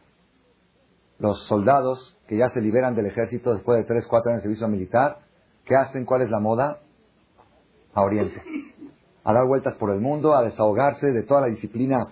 [1.19, 4.69] los soldados que ya se liberan del ejército después de 3, 4 años de servicio
[4.69, 5.19] militar,
[5.65, 6.05] ¿qué hacen?
[6.05, 6.81] ¿Cuál es la moda?
[7.95, 8.43] A Oriente.
[9.25, 12.09] A dar vueltas por el mundo, a desahogarse de toda la disciplina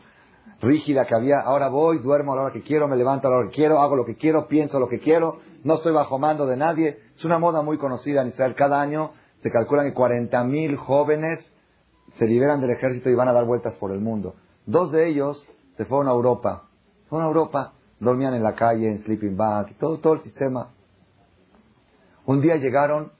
[0.61, 1.41] rígida que había.
[1.41, 3.81] Ahora voy, duermo a la hora que quiero, me levanto a la hora que quiero,
[3.81, 6.99] hago lo que quiero, pienso lo que quiero, no estoy bajo mando de nadie.
[7.17, 8.55] Es una moda muy conocida en Israel.
[8.57, 11.53] Cada año se calculan que 40.000 jóvenes
[12.19, 14.35] se liberan del ejército y van a dar vueltas por el mundo.
[14.67, 16.65] Dos de ellos se fueron a Europa.
[17.09, 20.71] Fueron a Europa, dormían en la calle, en sleeping bag, todo, todo el sistema.
[22.27, 23.13] Un día llegaron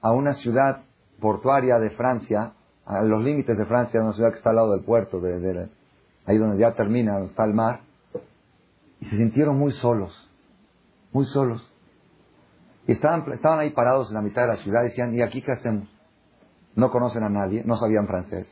[0.00, 0.82] a una ciudad
[1.20, 2.52] portuaria de Francia,
[2.86, 5.68] a los límites de Francia, una ciudad que está al lado del puerto, de,
[6.24, 7.80] ahí donde ya termina, donde está el mar,
[9.00, 10.30] y se sintieron muy solos,
[11.12, 11.62] muy solos.
[12.86, 15.42] Y estaban, estaban ahí parados en la mitad de la ciudad y decían, ¿y aquí
[15.42, 15.88] qué hacemos?
[16.74, 18.48] No conocen a nadie, no sabían francés.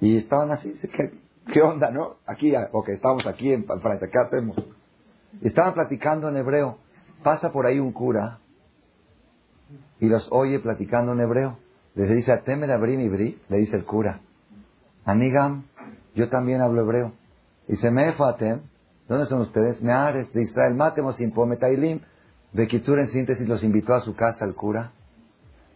[0.00, 0.74] Y estaban así,
[1.52, 2.16] ¿qué, onda, no?
[2.26, 4.56] Aquí, ok, estamos aquí en Francia, ¿qué hacemos?
[5.42, 6.78] estaban platicando en hebreo.
[7.22, 8.38] Pasa por ahí un cura
[10.00, 11.58] y los oye platicando en hebreo.
[11.94, 14.20] Les dice, Atemer abrim ibri, le dice el cura.
[15.04, 15.64] Anigam,
[16.14, 17.12] yo también hablo hebreo.
[17.66, 18.60] Dice, Mefatem,
[19.08, 19.82] ¿dónde son ustedes?
[19.82, 22.00] Meares, de Israel, Matemos, Metailim.
[22.52, 24.92] De Kitsur, en síntesis, los invitó a su casa el cura.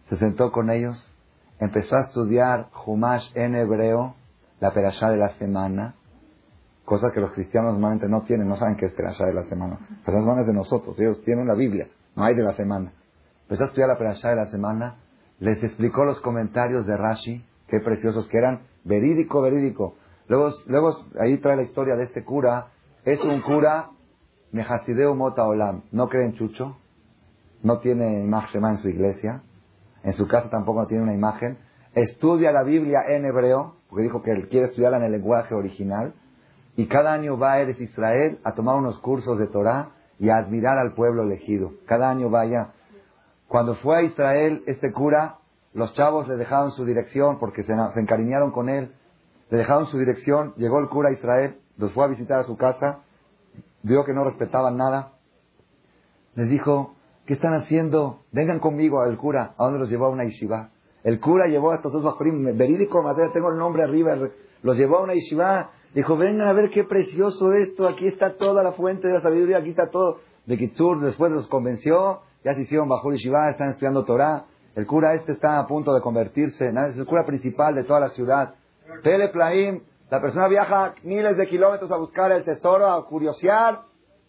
[0.09, 1.13] Se sentó con ellos
[1.63, 4.15] empezó a estudiar Humash en hebreo,
[4.63, 5.93] la perashá de la semana,
[6.85, 9.77] cosas que los cristianos normalmente no tienen, no saben qué es perashá de la semana.
[10.05, 12.93] Perashá de la de nosotros, ellos tienen la Biblia, no hay de la semana.
[13.41, 14.99] Empezó a estudiar la perashá de la semana,
[15.39, 19.95] les explicó los comentarios de Rashi, qué preciosos que eran, verídico, verídico.
[20.29, 22.67] Luego, luego ahí trae la historia de este cura,
[23.03, 23.89] es un cura
[24.53, 26.77] Nehasideu Mota Olam, no cree en Chucho,
[27.63, 29.43] no tiene imagen en su iglesia,
[30.03, 31.57] en su casa tampoco tiene una imagen,
[31.95, 36.15] estudia la Biblia en hebreo, porque dijo que él quiere estudiarla en el lenguaje original,
[36.75, 40.37] y cada año va a Eres Israel a tomar unos cursos de Torah y a
[40.37, 41.73] admirar al pueblo elegido.
[41.85, 42.69] Cada año vaya.
[43.47, 45.35] Cuando fue a Israel, este cura,
[45.75, 48.95] los chavos le dejaron su dirección porque se, se encariñaron con él,
[49.51, 52.57] le dejaron su dirección, llegó el cura a Israel, los fue a visitar a su
[52.57, 53.01] casa,
[53.83, 55.11] vio que no respetaban nada,
[56.33, 56.95] les dijo,
[57.27, 58.23] ¿Qué están haciendo?
[58.31, 59.53] Vengan conmigo al cura.
[59.55, 60.71] ¿A dónde los llevó a una yeshiva?
[61.03, 64.17] El cura llevó a estos dos bajorim, verídico, tengo el nombre arriba,
[64.61, 65.71] los llevó a una yeshiva.
[65.93, 69.57] Dijo, vengan a ver qué precioso esto, aquí está toda la fuente de la sabiduría,
[69.57, 70.21] aquí está todo.
[70.45, 74.45] De Kitsur después los convenció, ya se hicieron bajo yeshiva, están estudiando Torah.
[74.75, 78.09] El cura este está a punto de convertirse, es el cura principal de toda la
[78.09, 78.55] ciudad.
[79.03, 79.29] Pele
[80.09, 83.81] la persona viaja miles de kilómetros a buscar el tesoro, a curiosear,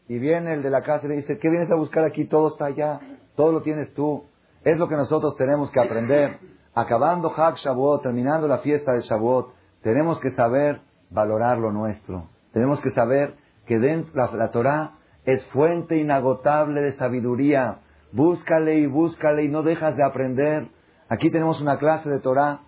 [0.08, 2.24] y viene el de la casa y le dice, ¿qué vienes a buscar aquí?
[2.26, 3.00] Todo está allá,
[3.36, 4.24] todo lo tienes tú.
[4.64, 6.38] Es lo que nosotros tenemos que aprender.
[6.74, 12.28] Acabando Hag Shavuot, terminando la fiesta de Shavuot, tenemos que saber valorar lo nuestro.
[12.52, 13.34] Tenemos que saber
[13.66, 14.92] que dentro, la, la Torah
[15.24, 17.80] es fuente inagotable de sabiduría.
[18.12, 20.68] Búscale y búscale y no dejas de aprender.
[21.08, 22.60] Aquí tenemos una clase de Torah.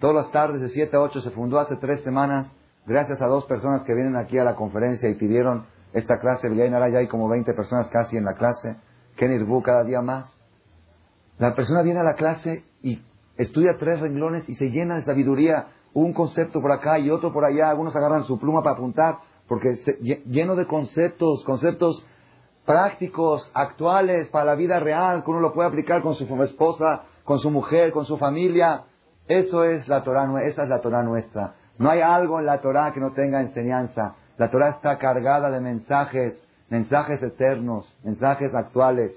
[0.00, 2.50] Todas las tardes de 7 a 8 se fundó hace tres semanas
[2.86, 6.98] gracias a dos personas que vienen aquí a la conferencia y pidieron esta clase, ya
[6.98, 8.76] hay como 20 personas casi en la clase,
[9.16, 10.36] Kenirbu cada día más.
[11.38, 13.02] La persona viene a la clase y
[13.36, 17.44] estudia tres renglones y se llena de sabiduría, un concepto por acá y otro por
[17.44, 19.76] allá, algunos agarran su pluma para apuntar, porque
[20.26, 22.06] lleno de conceptos, conceptos
[22.64, 27.38] prácticos, actuales para la vida real, que uno lo puede aplicar con su esposa, con
[27.40, 28.84] su mujer, con su familia.
[29.26, 31.54] Eso es la Torah, esa es la Torah nuestra.
[31.78, 34.14] No hay algo en la Torah que no tenga enseñanza.
[34.36, 39.12] La Torah está cargada de mensajes, mensajes eternos, mensajes actuales.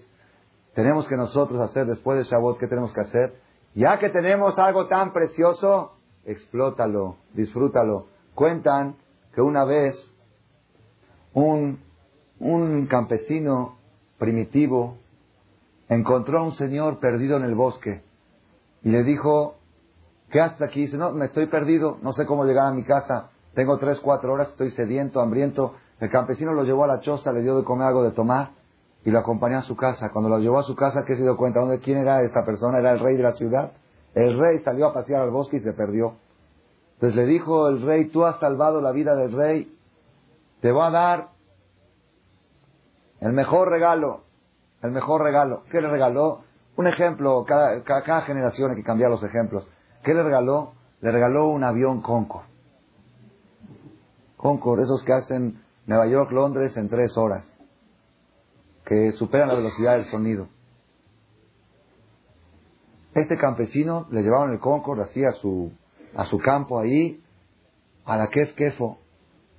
[0.74, 3.34] Tenemos que nosotros hacer después de Shabbat, ¿qué tenemos que hacer?
[3.76, 5.94] Ya que tenemos algo tan precioso,
[6.26, 8.08] explótalo, disfrútalo.
[8.36, 8.96] Cuentan
[9.34, 9.96] que una vez
[11.34, 11.80] un,
[12.40, 13.78] un campesino
[14.20, 14.98] primitivo
[15.90, 18.04] encontró a un señor perdido en el bosque
[18.84, 19.56] y le dijo,
[20.30, 20.82] ¿qué haces aquí?
[20.82, 24.34] dice, no, me estoy perdido, no sé cómo llegar a mi casa, tengo tres, cuatro
[24.34, 25.76] horas, estoy sediento, hambriento.
[26.00, 28.52] El campesino lo llevó a la choza, le dio de comer algo de tomar
[29.06, 30.10] y lo acompañó a su casa.
[30.12, 31.60] Cuando lo llevó a su casa, ¿qué se dio cuenta?
[31.60, 32.80] ¿Dónde, ¿Quién era esta persona?
[32.80, 33.74] Era el rey de la ciudad.
[34.14, 36.16] El rey salió a pasear al bosque y se perdió.
[36.96, 39.76] Entonces le dijo el rey, tú has salvado la vida del rey,
[40.62, 41.28] te voy a dar
[43.20, 44.22] el mejor regalo,
[44.82, 45.64] el mejor regalo.
[45.70, 46.44] ¿Qué le regaló?
[46.78, 49.68] Un ejemplo, cada, cada, generación hay que cambiar los ejemplos.
[50.04, 50.74] ¿Qué le regaló?
[51.02, 52.48] Le regaló un avión Concorde.
[54.38, 57.53] Concorde, esos que hacen Nueva York, Londres en tres horas
[58.86, 60.48] que superan la velocidad del sonido.
[63.14, 65.72] Este campesino le llevaron el Concord así a su,
[66.16, 67.22] a su campo ahí,
[68.06, 68.98] a la Kef Kefo.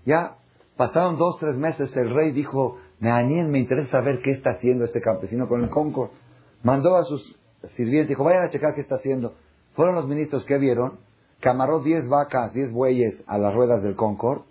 [0.05, 0.37] Ya
[0.77, 5.01] pasaron dos, tres meses, el rey dijo, Neanien, me interesa saber qué está haciendo este
[5.01, 6.11] campesino con el Concord.
[6.63, 7.39] Mandó a sus
[7.77, 9.35] sirvientes, dijo, vayan a checar qué está haciendo.
[9.75, 10.99] Fueron los ministros que vieron,
[11.41, 14.43] que amarró diez vacas, diez bueyes a las ruedas del Concord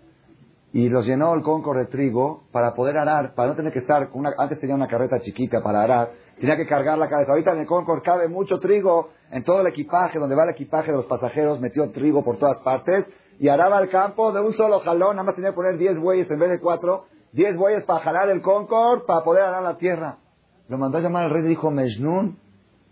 [0.74, 4.08] y los llenó el Concord de trigo para poder arar, para no tener que estar,
[4.12, 6.10] una, antes tenía una carreta chiquita para arar,
[6.40, 7.30] tenía que cargar la cabeza.
[7.30, 10.90] Ahorita en el Concord cabe mucho trigo en todo el equipaje, donde va el equipaje
[10.90, 13.06] de los pasajeros, metió trigo por todas partes
[13.38, 16.28] y araba el campo de un solo jalón, nada más tenía que poner 10 bueyes
[16.28, 20.18] en vez de 4, 10 bueyes para jalar el Concord para poder arar la tierra.
[20.66, 22.36] Lo mandó a llamar al rey y dijo, Mejnun,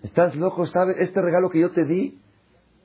[0.04, 0.98] estás loco, ¿sabes?
[1.00, 2.20] Este regalo que yo te di,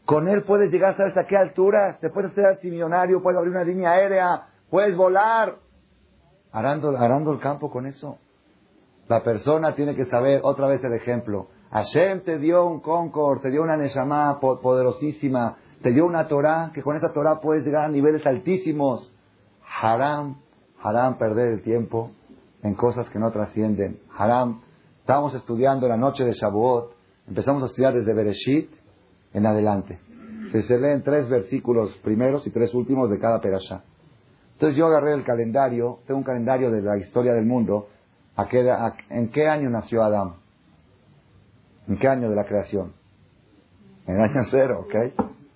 [0.06, 2.00] con él puedes llegar, ¿sabes a qué altura?
[2.02, 5.58] Te puedes hacer millonario, puedes abrir una línea aérea, puedes volar.
[6.52, 8.18] Arando, arando el campo con eso.
[9.08, 11.48] La persona tiene que saber, otra vez el ejemplo.
[11.72, 16.82] Hashem te dio un Concord, te dio una Neshama poderosísima, te dio una Torah, que
[16.82, 19.14] con esa Torah puedes llegar a niveles altísimos.
[19.82, 20.38] Haram,
[20.82, 22.12] haram perder el tiempo
[22.64, 24.00] en cosas que no trascienden.
[24.18, 24.62] Haram,
[25.00, 26.94] estábamos estudiando la noche de Shavuot,
[27.28, 28.72] empezamos a estudiar desde Bereshit
[29.34, 30.00] en adelante.
[30.52, 33.84] Se, se leen tres versículos primeros y tres últimos de cada perashá.
[34.58, 37.90] Entonces yo agarré el calendario, tengo un calendario de la historia del mundo.
[39.08, 40.38] ¿En qué año nació Adán?
[41.88, 42.94] ¿En qué año de la creación?
[44.08, 44.96] En el año cero, ¿ok?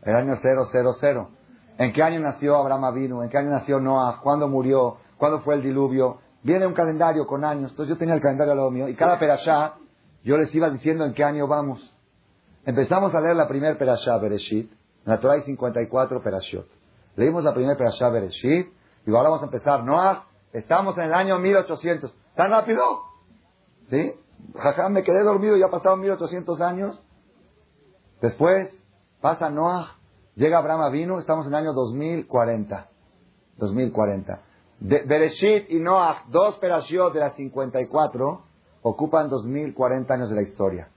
[0.04, 1.30] El año cero, cero, cero.
[1.80, 3.24] ¿En qué año nació Abraham Avinu?
[3.24, 4.20] ¿En qué año nació Noah?
[4.22, 4.98] ¿Cuándo murió?
[5.18, 6.20] ¿Cuándo fue el diluvio?
[6.44, 7.72] Viene un calendario con años.
[7.72, 9.78] Entonces yo tenía el calendario al lado mío y cada perashá
[10.24, 11.92] yo les iba diciendo en qué año vamos.
[12.68, 14.72] Empezamos a leer la primera perashá, Bereshit.
[14.72, 16.68] En la Torah hay 54 perashot.
[17.16, 19.84] Leímos la primera perashá, Bereshit y ahora vamos a empezar.
[19.84, 22.14] Noah, estamos en el año 1800.
[22.36, 23.02] ¿Tan rápido?
[23.90, 24.14] ¿Sí?
[24.56, 27.02] Jajá, me quedé dormido, ya pasaron 1800 años.
[28.22, 28.72] Después
[29.20, 29.98] pasa Noah,
[30.36, 32.88] llega Abraham vino, estamos en el año 2040.
[33.58, 34.42] 2040.
[34.80, 38.42] De, Bereshit y Noah, dos perashiot de las 54,
[38.82, 40.90] ocupan 2040 años de la historia.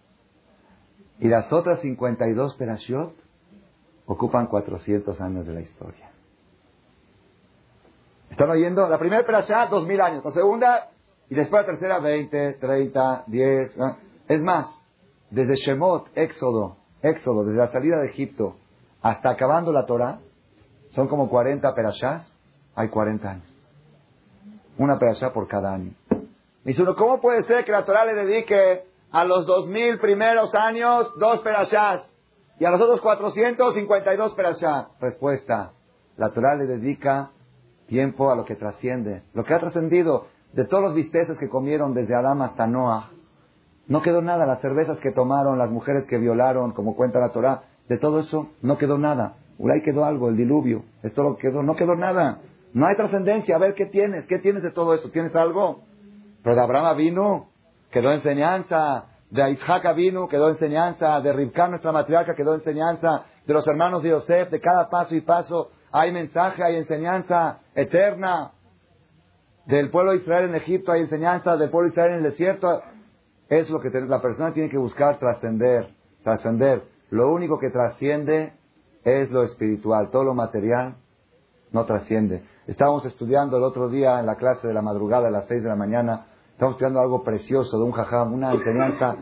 [1.21, 3.15] Y las otras 52 perashiot
[4.07, 6.14] ocupan 400 años de la historia.
[8.35, 8.89] ¿Están oyendo?
[8.89, 10.25] La primera perashá, dos mil años.
[10.25, 10.89] La segunda,
[11.31, 13.73] y después la tercera, veinte, treinta, diez.
[14.27, 14.67] Es más,
[15.31, 18.57] desde Shemot, Éxodo, Éxodo, desde la salida de Egipto
[19.03, 20.19] hasta acabando la Torah,
[20.91, 22.29] son como cuarenta perashás,
[22.75, 23.55] hay cuarenta años.
[24.79, 25.93] Una perashá por cada año.
[26.65, 30.53] Dice uno, ¿cómo puede ser que la Torah le dedique a los dos mil primeros
[30.57, 32.03] años dos perashás
[32.59, 34.89] y a los otros cuatrocientos cincuenta y dos perashás?
[35.01, 35.71] Respuesta,
[36.17, 37.31] la Torah le dedica
[37.87, 39.23] tiempo a lo que trasciende.
[39.35, 43.11] Lo que ha trascendido de todos los bisteces que comieron desde Adán hasta Noah,
[43.87, 44.47] no quedó nada.
[44.47, 48.49] Las cervezas que tomaron, las mujeres que violaron, como cuenta la Torah, de todo eso
[48.63, 49.37] no quedó nada.
[49.73, 50.85] Ahí quedó algo, el diluvio.
[51.03, 52.41] Esto lo quedó, no quedó nada.
[52.73, 53.57] No hay trascendencia.
[53.57, 55.11] A ver qué tienes, qué tienes de todo eso.
[55.11, 55.83] ¿Tienes algo?
[56.43, 57.47] Pero de Abraham vino,
[57.91, 59.07] quedó enseñanza.
[59.31, 61.21] De Isaac vino, quedó enseñanza.
[61.21, 63.27] De Ribcán, nuestra matriarca, quedó enseñanza.
[63.47, 68.51] De los hermanos de Yosef, de cada paso y paso hay mensaje, hay enseñanza eterna.
[69.65, 72.83] Del pueblo de Israel en Egipto hay enseñanza, del pueblo de Israel en el desierto.
[73.49, 76.83] Es lo que la persona tiene que buscar trascender, trascender.
[77.11, 78.55] Lo único que trasciende
[79.05, 80.11] es lo espiritual.
[80.11, 80.97] Todo lo material
[81.71, 82.43] no trasciende.
[82.67, 85.69] Estábamos estudiando el otro día en la clase de la madrugada a las seis de
[85.69, 86.27] la mañana.
[86.55, 89.15] Estábamos estudiando algo precioso de un jajam, una enseñanza.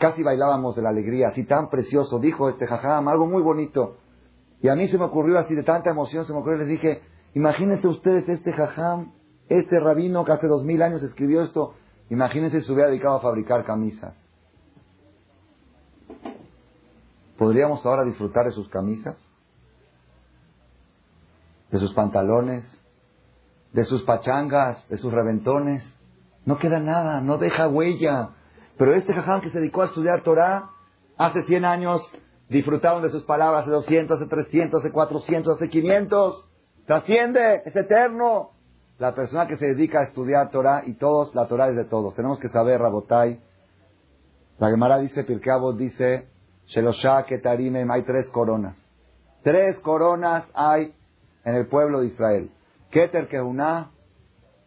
[0.00, 2.18] Casi bailábamos de la alegría, así tan precioso.
[2.18, 3.98] Dijo este jajam, algo muy bonito.
[4.62, 7.02] Y a mí se me ocurrió así de tanta emoción, se me ocurrió, les dije,
[7.34, 9.12] imagínense ustedes este jajam,
[9.48, 11.74] este rabino que hace dos mil años escribió esto,
[12.10, 14.18] imagínense si se hubiera dedicado a fabricar camisas.
[17.36, 19.18] ¿Podríamos ahora disfrutar de sus camisas?
[21.70, 22.64] ¿De sus pantalones?
[23.72, 24.88] ¿De sus pachangas?
[24.88, 25.82] ¿De sus reventones?
[26.46, 28.30] No queda nada, no deja huella.
[28.78, 30.70] Pero este jajam que se dedicó a estudiar Torah
[31.16, 32.02] hace 100 años,
[32.54, 36.48] disfrutaron de sus palabras hace 200, hace 300, hace 400, hace 500.
[36.86, 38.50] Trasciende, es eterno.
[38.98, 42.14] La persona que se dedica a estudiar Torah y todos, la Torah es de todos.
[42.14, 43.40] Tenemos que saber, Rabotai.
[44.58, 46.28] La Gemara dice, Pirkeabot dice,
[46.66, 48.76] Sheloshah Ketarimem, hay tres coronas.
[49.42, 50.94] Tres coronas hay
[51.44, 52.50] en el pueblo de Israel.
[52.90, 53.90] Keter Keuná,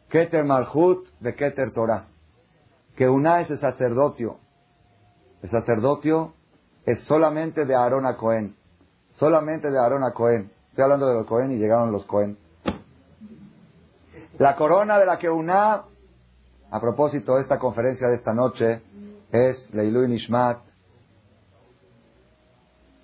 [0.09, 2.07] Keter Malhut, de Keter Torah.
[2.97, 4.39] Keuná es el sacerdocio.
[5.41, 6.33] El sacerdocio
[6.87, 8.55] es solamente de Aarón a Cohen.
[9.15, 10.49] Solamente de Aarón a Cohen.
[10.69, 12.37] Estoy hablando de los Cohen y llegaron los Cohen.
[14.39, 15.83] La corona de la Keuná,
[16.71, 18.81] a propósito de esta conferencia de esta noche,
[19.33, 20.59] es Leilu Nishmat.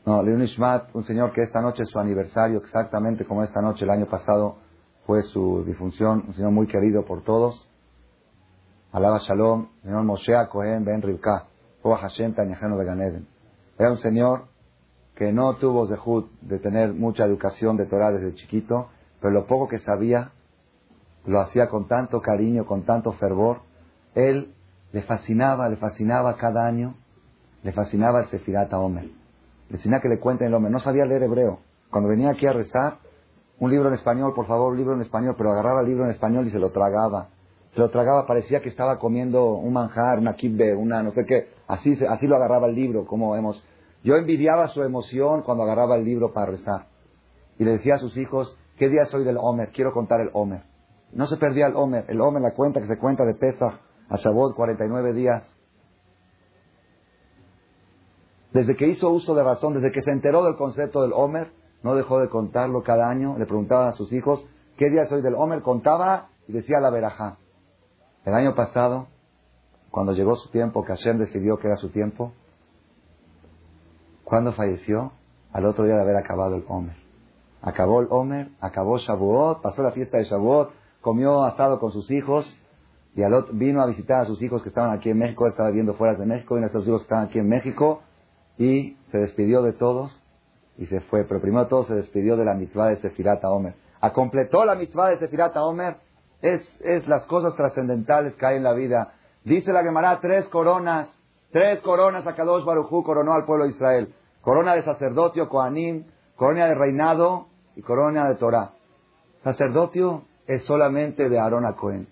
[0.06, 3.84] No, Leilu Nishmat, un señor que esta noche es su aniversario, exactamente como esta noche
[3.84, 4.60] el año pasado
[5.06, 7.68] fue su difunción, un señor muy querido por todos.
[8.94, 11.48] Alaba Shalom, señor Moshe Cohen Ben Rivka,
[11.84, 13.33] Hashem Tañajeno de Ganeden.
[13.78, 14.46] Era un señor
[15.16, 15.88] que no tuvo
[16.42, 18.90] de tener mucha educación de Torah desde chiquito,
[19.22, 20.32] pero lo poco que sabía
[21.26, 23.62] lo hacía con tanto cariño, con tanto fervor.
[24.16, 24.54] Él
[24.92, 26.96] le fascinaba, le fascinaba cada año,
[27.64, 29.06] le fascinaba el Sefirat Omer.
[29.70, 30.72] Le fascinaba que le cuenten el Omer.
[30.72, 31.60] No sabía leer hebreo.
[31.90, 32.98] Cuando venía aquí a rezar,
[33.60, 36.12] un libro en español, por favor, un libro en español, pero agarraba el libro en
[36.12, 37.30] español y se lo tragaba.
[37.74, 41.50] Se lo tragaba, parecía que estaba comiendo un manjar, una kibbe, una no sé qué.
[41.68, 43.64] Así, así lo agarraba el libro, como hemos.
[44.04, 46.88] Yo envidiaba su emoción cuando agarraba el libro para rezar.
[47.58, 49.72] Y le decía a sus hijos, ¿qué día soy del Omer?
[49.72, 50.64] Quiero contar el Omer.
[51.14, 52.06] No se perdía el Omer.
[52.10, 53.74] El Omer, la cuenta que se cuenta de Pesach
[54.10, 55.44] a Shavuot, 49 días.
[58.52, 61.96] Desde que hizo uso de razón, desde que se enteró del concepto del Omer, no
[61.96, 63.36] dejó de contarlo cada año.
[63.40, 64.46] Le preguntaba a sus hijos,
[64.78, 65.64] ¿qué día soy del Omer?
[65.64, 67.38] Contaba y decía la verajá.
[68.26, 69.08] El año pasado,
[69.92, 72.34] cuando llegó su tiempo, que Hashem decidió que era su tiempo,
[74.24, 75.12] cuando falleció?
[75.52, 76.96] Al otro día de haber acabado el Omer.
[77.62, 82.46] Acabó el Omer, acabó Shavuot, pasó la fiesta de Shavuot, comió asado con sus hijos
[83.16, 85.70] y al vino a visitar a sus hijos que estaban aquí en México, él estaba
[85.70, 88.02] viviendo fuera de México, vino a sus hijos que estaban aquí en México
[88.58, 90.20] y se despidió de todos
[90.78, 91.24] y se fue.
[91.26, 93.76] Pero primero todo se despidió de la mitzvah de Sefirata Omer.
[94.02, 95.98] A completó la mitzvah de Sefirata Omer.
[96.44, 99.14] Es, es las cosas trascendentales que hay en la vida.
[99.46, 101.10] Dice la Gemara, tres coronas,
[101.52, 104.14] tres coronas a Kadosh Barujú coronó al pueblo de Israel.
[104.42, 108.74] Corona de sacerdocio, Koanim, corona de reinado y corona de Torah.
[109.44, 112.10] Sacerdocio es solamente de Aarón a Cohen.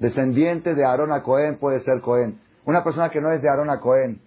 [0.00, 2.40] Descendiente de Aarón a Cohen puede ser Cohen.
[2.64, 4.20] Una persona que no es de Aarón a Cohen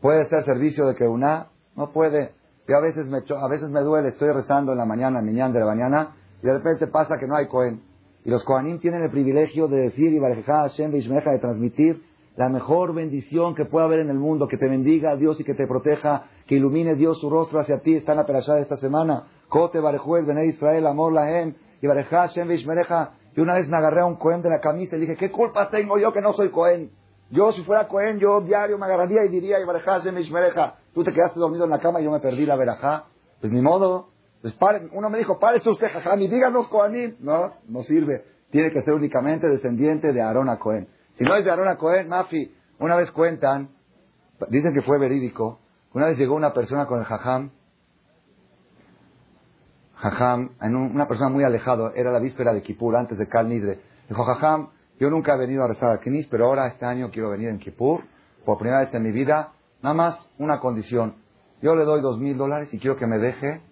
[0.00, 2.32] puede ser servicio de que una no puede.
[2.66, 5.60] Yo a veces me a veces me duele, estoy rezando en la mañana, miñán de
[5.60, 7.80] la mañana, y de repente pasa que no hay Cohen.
[8.22, 12.02] Y los Kohanim tienen el privilegio de decir y Hashem de transmitir
[12.36, 15.54] la mejor bendición que pueda haber en el mundo, que te bendiga Dios y que
[15.54, 19.24] te proteja, que ilumine Dios su rostro hacia ti, está en la perashá esta semana.
[19.48, 23.12] Kote Barejuel, Bene Israel, Amor Lahem, y Barejá, Shem Vishmereja.
[23.34, 25.70] Y una vez me agarré a un Cohen de la camisa y dije, ¿qué culpa
[25.70, 26.90] tengo yo que no soy Cohen?
[27.30, 30.74] Yo, si fuera Cohen, yo diario me agarraría y diría, y Barejá, Shem Vishmereja.
[30.92, 33.06] Tú te quedaste dormido en la cama y yo me perdí la verajá.
[33.40, 34.13] Pues ni modo.
[34.44, 37.16] Pues uno me dijo, párese usted, jajam, y díganos Cohenim.
[37.20, 38.26] No, no sirve.
[38.50, 40.86] Tiene que ser únicamente descendiente de Aarón a Cohen.
[41.14, 43.70] Si no es de Aarón a Cohen, Mafi, una vez cuentan,
[44.50, 45.60] dicen que fue verídico,
[45.94, 47.52] una vez llegó una persona con el jajam,
[49.94, 53.80] jajam, en una persona muy alejado, era la víspera de Kippur, antes de Kal Nidre.
[54.10, 54.68] Dijo, jajam,
[55.00, 57.58] yo nunca he venido a rezar a Knis, pero ahora este año quiero venir en
[57.58, 58.02] Kippur,
[58.44, 61.14] por primera vez en mi vida, nada más una condición.
[61.62, 63.62] Yo le doy dos mil dólares y quiero que me deje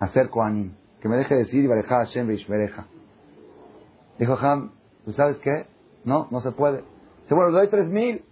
[0.00, 2.86] hacer Koanim, que me deje decir Ibareja Hashem Beishmereja.
[4.18, 4.72] Dijo, jajam,
[5.04, 5.66] ¿tú sabes qué?
[6.04, 6.78] No, no se puede.
[7.22, 8.24] Dice, bueno, doy tres mil.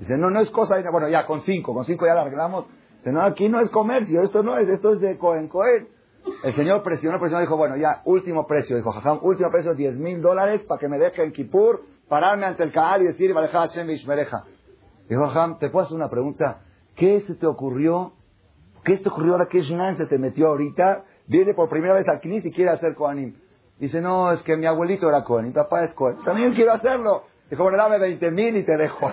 [0.00, 2.66] Dice, no, no es cosa, bueno, ya con cinco, con cinco ya la arreglamos.
[2.98, 5.88] Dice, no, aquí no es comercio, esto no es, esto es de Cohen Cohen.
[6.44, 8.76] El señor presionó, presionó, dijo, bueno, ya, último precio.
[8.76, 12.64] Dijo, jajam, último precio, 10 mil dólares para que me deje en Kippur, pararme ante
[12.64, 14.44] el Kaal y decir, Hashem Vishmereja.
[15.08, 16.62] Dijo, jajam, ¿te puedo hacer una pregunta?
[16.96, 18.12] ¿Qué se te ocurrió?
[18.88, 21.04] ¿Qué te ocurrió ahora que Shnan se te metió ahorita?
[21.26, 23.34] Viene por primera vez al Knis y quiere hacer Kohanim.
[23.78, 26.24] Dice, no, es que mi abuelito era Kohen, mi papá es Kohen.
[26.24, 27.24] También quiero hacerlo.
[27.50, 29.12] Dijo, bueno, dame 20 mil y te dejo.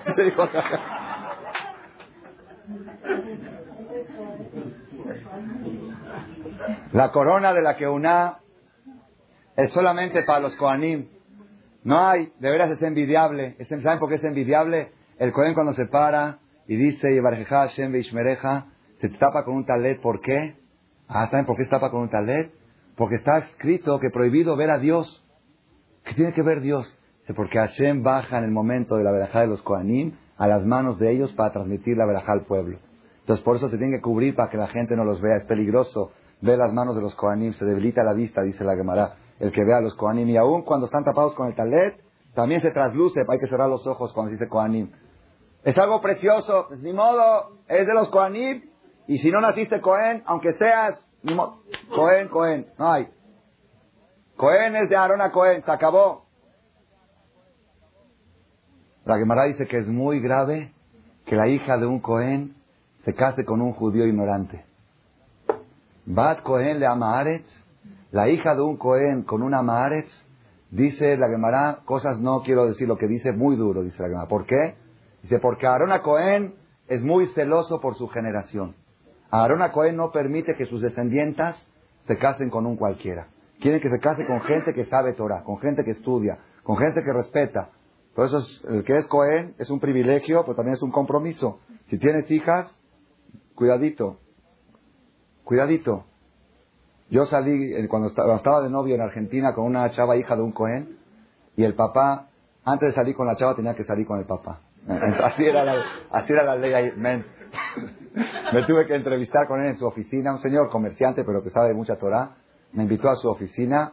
[6.92, 8.38] La corona de la que una
[9.56, 11.06] es solamente para los Kohanim.
[11.84, 13.56] No hay, de veras es envidiable.
[13.82, 14.92] ¿Saben por qué es envidiable?
[15.18, 17.92] El Kohen cuando se para y dice, Hashem
[19.00, 20.00] se tapa con un talet.
[20.00, 20.56] ¿Por qué?
[21.08, 22.52] Ah, ¿saben por qué se tapa con un talet?
[22.96, 25.24] Porque está escrito que prohibido ver a Dios.
[26.04, 26.98] ¿Qué tiene que ver Dios?
[27.34, 30.98] Porque Hashem baja en el momento de la verajá de los Kohanim a las manos
[30.98, 32.78] de ellos para transmitir la verajá al pueblo.
[33.20, 35.36] Entonces por eso se tiene que cubrir para que la gente no los vea.
[35.36, 37.52] Es peligroso ver las manos de los Kohanim.
[37.54, 39.16] Se debilita la vista, dice la Gemara.
[39.40, 40.28] El que vea a los Kohanim.
[40.28, 42.00] Y aún cuando están tapados con el talet,
[42.34, 43.24] también se trasluce.
[43.28, 44.92] Hay que cerrar los ojos cuando se dice Kohanim.
[45.64, 46.66] Es algo precioso.
[46.68, 47.58] Pues ni modo.
[47.66, 48.62] Es de los Kohanim.
[49.08, 51.00] Y si no naciste Kohen, aunque seas
[51.94, 53.08] Cohen, Cohen, no hay.
[54.36, 56.26] Cohen es de Aarón Cohen, se acabó.
[59.04, 60.72] La Gemara dice que es muy grave
[61.24, 62.56] que la hija de un Cohen
[63.04, 64.64] se case con un judío ignorante.
[66.04, 67.22] Bat Cohen le ama
[68.10, 70.10] la hija de un Cohen con una Amaretz,
[70.70, 74.28] dice la Gemara, cosas no quiero decir lo que dice, muy duro, dice la Gemara.
[74.28, 74.74] ¿Por qué?
[75.22, 76.54] Dice, porque Aarón Cohen
[76.88, 78.74] es muy celoso por su generación.
[79.30, 81.56] Aarón Cohen no permite que sus descendientes
[82.06, 83.28] se casen con un cualquiera.
[83.60, 87.02] Quieren que se case con gente que sabe Torah, con gente que estudia, con gente
[87.02, 87.70] que respeta.
[88.14, 91.60] Por eso el que es Cohen es un privilegio, pero también es un compromiso.
[91.88, 92.74] Si tienes hijas,
[93.54, 94.18] cuidadito,
[95.44, 96.04] cuidadito.
[97.08, 100.52] Yo salí, eh, cuando estaba de novio en Argentina, con una chava hija de un
[100.52, 100.98] Cohen,
[101.56, 102.28] y el papá,
[102.64, 104.60] antes de salir con la chava, tenía que salir con el papá.
[104.88, 106.92] Así era la, así era la ley ahí.
[108.52, 111.74] Me tuve que entrevistar con él en su oficina, un señor comerciante, pero que sabe
[111.74, 112.36] mucha Torah.
[112.72, 113.92] Me invitó a su oficina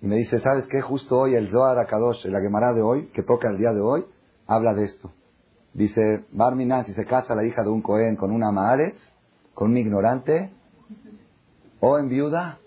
[0.00, 0.80] y me dice, ¿sabes qué?
[0.80, 4.04] Justo hoy el Zohar Akadosh, la Gemara de hoy, que toca el día de hoy,
[4.46, 5.12] habla de esto.
[5.72, 9.00] Dice, Barminan, si se casa la hija de un Cohen con una Maaretz,
[9.54, 10.50] con un ignorante,
[11.80, 12.58] o en viuda,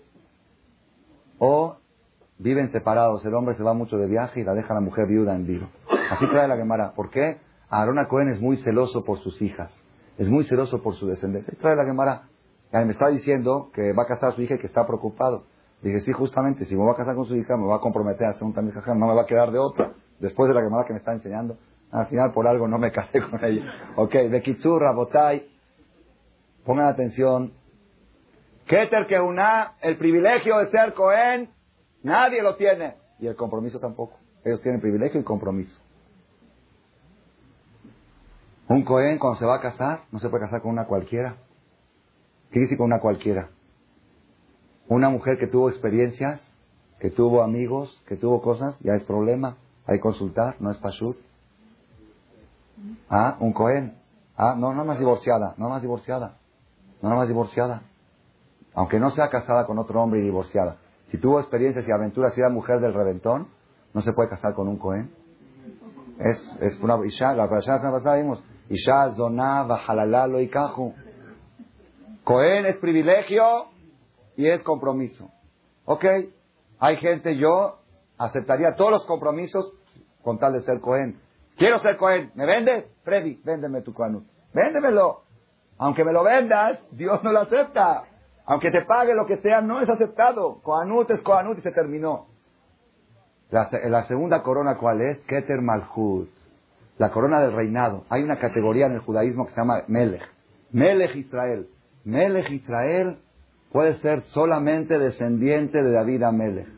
[1.38, 1.76] o
[2.38, 3.24] viven separados.
[3.24, 5.68] El hombre se va mucho de viaje y la deja la mujer viuda en vivo.
[6.10, 6.92] Así trae la Gemara.
[6.92, 7.38] ¿Por qué?
[7.68, 9.72] Aarona Cohen es muy celoso por sus hijas
[10.18, 11.52] es muy celoso por su descendencia.
[11.52, 12.28] Y trae la Gemara.
[12.72, 15.44] me está diciendo que va a casar a su hija y que está preocupado.
[15.82, 18.26] Dije, sí, justamente, si me va a casar con su hija, me va a comprometer
[18.26, 19.92] a hacer un también no me va a quedar de otra.
[20.18, 21.58] Después de la Gemara que me está enseñando,
[21.90, 23.92] al final por algo no me casé con ella.
[23.96, 25.46] Ok, de Kitsur, Botay,
[26.64, 27.52] pongan atención.
[28.66, 31.50] Keter que una, el privilegio de ser Cohen,
[32.02, 32.96] nadie lo tiene.
[33.20, 34.18] Y el compromiso tampoco.
[34.44, 35.78] Ellos tienen privilegio y compromiso.
[38.68, 41.36] Un Cohen cuando se va a casar, no se puede casar con una cualquiera.
[42.50, 43.50] ¿Qué dice con una cualquiera?
[44.88, 46.40] Una mujer que tuvo experiencias,
[46.98, 49.56] que tuvo amigos, que tuvo cosas, ya es problema.
[49.86, 51.16] Hay que consultar, no es pashut.
[53.08, 53.96] Ah, un Cohen.
[54.36, 56.36] Ah, no, no más divorciada, no más divorciada.
[57.02, 57.82] No más divorciada.
[58.74, 60.78] Aunque no sea casada con otro hombre y divorciada.
[61.10, 63.46] Si tuvo experiencias y aventuras y era mujer del reventón,
[63.94, 65.10] no se puede casar con un Cohen.
[66.18, 69.66] Es, es una Isha, la pasada vimos, Isha zoná
[70.40, 70.94] y caju.
[72.24, 73.66] Cohen es privilegio
[74.36, 75.30] y es compromiso.
[75.84, 76.04] Ok,
[76.80, 77.78] hay gente, yo
[78.18, 79.72] aceptaría todos los compromisos
[80.22, 81.20] con tal de ser Cohen.
[81.56, 82.86] Quiero ser Cohen, ¿me vendes?
[83.04, 84.26] Freddy, véndeme tu Cohenut.
[84.52, 85.22] Véndemelo.
[85.78, 88.04] Aunque me lo vendas, Dios no lo acepta.
[88.46, 90.60] Aunque te pague lo que sea, no es aceptado.
[90.62, 92.26] Coanut es Coanut y se terminó.
[93.50, 95.20] La, la segunda corona, ¿cuál es?
[95.20, 96.28] Keter Malchut
[96.98, 98.04] la corona del reinado.
[98.08, 100.22] Hay una categoría en el judaísmo que se llama Melech.
[100.72, 101.68] Melech Israel.
[102.04, 103.18] Melech Israel
[103.72, 106.68] puede ser solamente descendiente de David a Melech.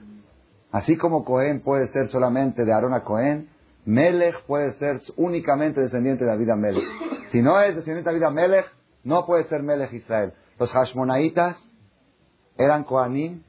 [0.73, 3.49] Así como Cohen puede ser solamente de Aarón a Cohen,
[3.85, 6.85] Melech puede ser únicamente descendiente de David a Melech.
[7.31, 8.67] Si no es descendiente de David a Melech,
[9.05, 10.33] no puede ser Melech Israel.
[10.59, 11.57] Los Hashmonaitas
[12.59, 13.43] eran Coanim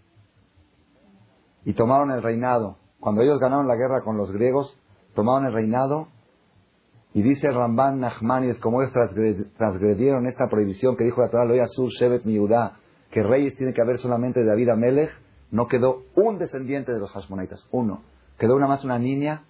[1.66, 2.78] y tomaron el reinado.
[3.00, 4.78] Cuando ellos ganaron la guerra con los griegos,
[5.16, 6.08] tomaron el reinado
[7.14, 8.93] y dice Ramban Nachmanides, como ellos
[9.57, 12.78] transgredieron esta prohibición que dijo la Torah, Loya Sur Shevet Miudá,
[13.12, 15.12] que reyes tiene que haber solamente de David Amelech,
[15.49, 18.03] no quedó un descendiente de los Hashmonitas, uno.
[18.38, 19.45] Quedó una más una niña.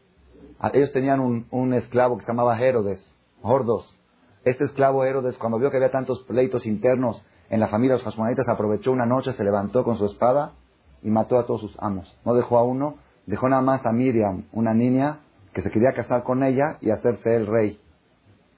[0.60, 3.05] Ah, ellos tenían un, esclavo que se llamaba Herodes,
[3.41, 3.97] Hordos.
[4.45, 8.05] Este esclavo Herodes, cuando vio que había tantos pleitos internos en la familia de los
[8.05, 10.53] Hashmonitas aprovechó una noche, se levantó con su espada
[11.03, 12.18] y mató a todos sus amos.
[12.24, 12.95] No dejó a uno,
[13.26, 15.20] dejó nada más a Miriam, una niña
[15.54, 17.80] que se quería casar con ella y hacerse el rey,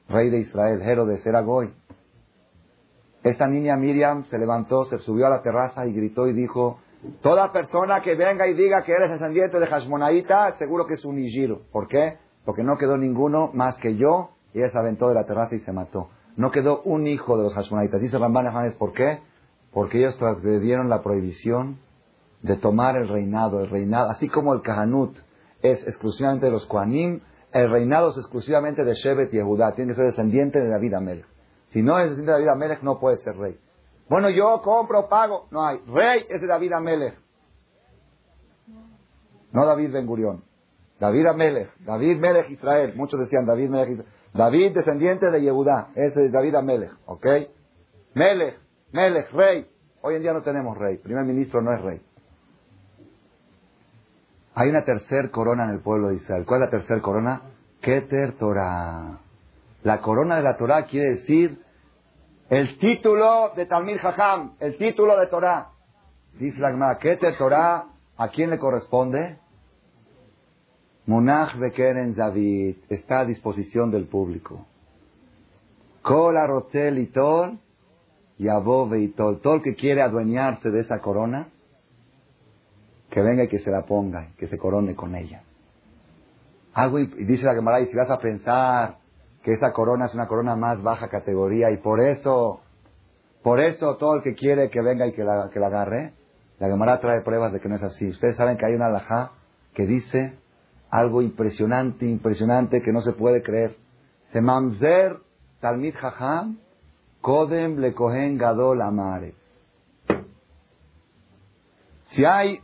[0.09, 1.73] rey de Israel, Herodes, era Goy.
[3.23, 6.79] Esta niña Miriam se levantó, se subió a la terraza y gritó y dijo,
[7.21, 11.19] toda persona que venga y diga que eres descendiente de Hashmonaita, seguro que es un
[11.19, 11.61] Ijiro.
[11.71, 12.17] ¿Por qué?
[12.45, 15.59] Porque no quedó ninguno más que yo y ella se aventó de la terraza y
[15.59, 16.09] se mató.
[16.35, 18.01] No quedó un hijo de los Hashmonitas.
[18.01, 19.19] Dice Ramban Hanes, ¿por qué?
[19.71, 21.77] Porque ellos transgredieron la prohibición
[22.41, 23.61] de tomar el reinado.
[23.61, 25.15] El reinado, así como el Kahanut
[25.61, 29.73] es exclusivamente de los Kohanim, el reinado es exclusivamente de Shevet y Yehudá.
[29.75, 31.25] Tiene que ser descendiente de David Amelech.
[31.71, 33.59] Si no es descendiente de David Amelech, no puede ser rey.
[34.09, 35.47] Bueno, yo compro, pago.
[35.51, 35.79] No hay.
[35.87, 37.17] Rey es de David Amelech.
[39.51, 40.43] No David Ben Gurión.
[40.99, 41.77] David Amelech.
[41.79, 42.93] David Melech Israel.
[42.95, 44.09] Muchos decían David Melech Israel.
[44.33, 45.89] David, descendiente de Yehudá.
[45.95, 46.91] Ese es David Amelech.
[47.05, 47.25] ¿Ok?
[48.13, 48.57] Melech.
[48.93, 49.69] Melech, rey.
[50.01, 50.97] Hoy en día no tenemos rey.
[50.97, 52.01] Primer ministro no es rey.
[54.53, 56.45] Hay una tercer corona en el pueblo de Israel.
[56.45, 57.41] ¿Cuál es la tercer corona?
[57.81, 59.19] Keter Torah.
[59.83, 61.61] La corona de la Torah quiere decir
[62.49, 65.69] el título de Talmir Jajam, el título de Torah.
[66.37, 67.85] Dice la Keter Torah,
[68.17, 69.37] ¿a quién le corresponde?
[71.05, 74.65] Munach Bekeren David, está a disposición del público.
[76.01, 77.57] Kol Arotel y Tol.
[78.37, 81.49] Todo el que quiere adueñarse de esa corona,
[83.11, 85.43] que venga y que se la ponga, que se corone con ella.
[86.73, 88.97] Algo, y dice la Gemara, y si vas a pensar
[89.43, 92.61] que esa corona es una corona más baja categoría, y por eso,
[93.43, 96.13] por eso todo el que quiere que venga y que la, que la agarre,
[96.57, 98.07] la Gemara trae pruebas de que no es así.
[98.07, 99.31] Ustedes saben que hay una alajá
[99.73, 100.37] que dice
[100.89, 103.75] algo impresionante, impresionante, que no se puede creer.
[104.31, 105.17] Se mamzer
[105.59, 105.95] talmid
[107.19, 107.93] kodem le
[108.37, 109.33] gadol amare.
[112.11, 112.59] Si hay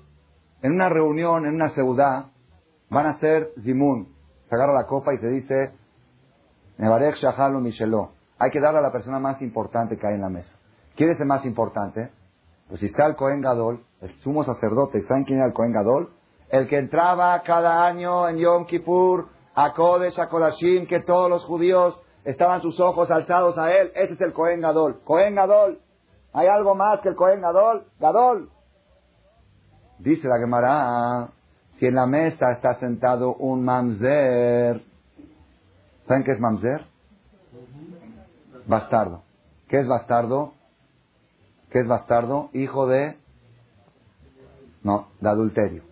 [0.67, 2.25] en una reunión, en una ciudad,
[2.89, 4.13] van a hacer zimun.
[4.49, 5.71] Se agarra la copa y se dice,
[6.77, 8.11] Nevarech Shahalo Micheló.
[8.37, 10.53] Hay que darle a la persona más importante que hay en la mesa.
[10.97, 12.11] ¿Quién es el más importante?
[12.67, 16.09] Pues si está el Cohen Gadol, el sumo sacerdote, ¿saben quién era el Cohen Gadol?
[16.49, 21.45] El que entraba cada año en Yom Kippur, a Kodesh, a Kodashim, que todos los
[21.45, 23.93] judíos estaban sus ojos alzados a él.
[23.95, 24.99] Ese es el Cohen Gadol.
[25.05, 25.79] Cohen Gadol.
[26.33, 27.85] ¿Hay algo más que el Cohen Gadol?
[28.01, 28.49] Gadol.
[29.99, 31.29] Dice la Gemara,
[31.79, 34.83] si en la mesa está sentado un mamzer,
[36.07, 36.85] ¿saben qué es mamzer?
[38.67, 39.23] Bastardo.
[39.67, 40.53] ¿Qué es bastardo?
[41.71, 42.49] ¿Qué es bastardo?
[42.53, 43.17] Hijo de...
[44.83, 45.83] No, de adulterio.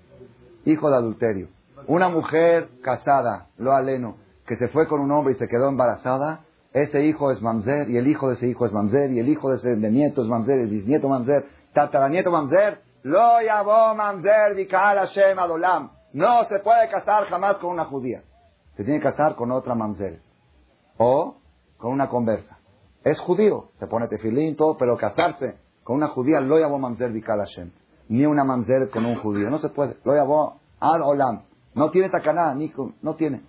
[0.65, 1.47] Hijo de adulterio.
[1.87, 6.41] Una mujer casada, lo aleno, que se fue con un hombre y se quedó embarazada,
[6.73, 9.49] ese hijo es mamzer, y el hijo de ese hijo es mamzer, y el hijo
[9.49, 15.91] de ese nieto es mamzer, el bisnieto mamzer, tataranieto mamzer, lo yabó mamzer Hashem adolam.
[16.13, 18.23] No se puede casar jamás con una judía.
[18.75, 20.21] Se tiene que casar con otra mamzer.
[20.97, 21.35] O
[21.77, 22.57] con una conversa.
[23.03, 27.71] Es judío, se pone tefilín, todo, pero casarse con una judía, lo yabó mamzer Hashem.
[28.09, 29.51] Ni una mamzer con un judío.
[29.51, 29.97] No se puede.
[30.03, 31.43] Lo yabó ad olam.
[31.75, 33.43] No tiene tacaná, ni no tiene.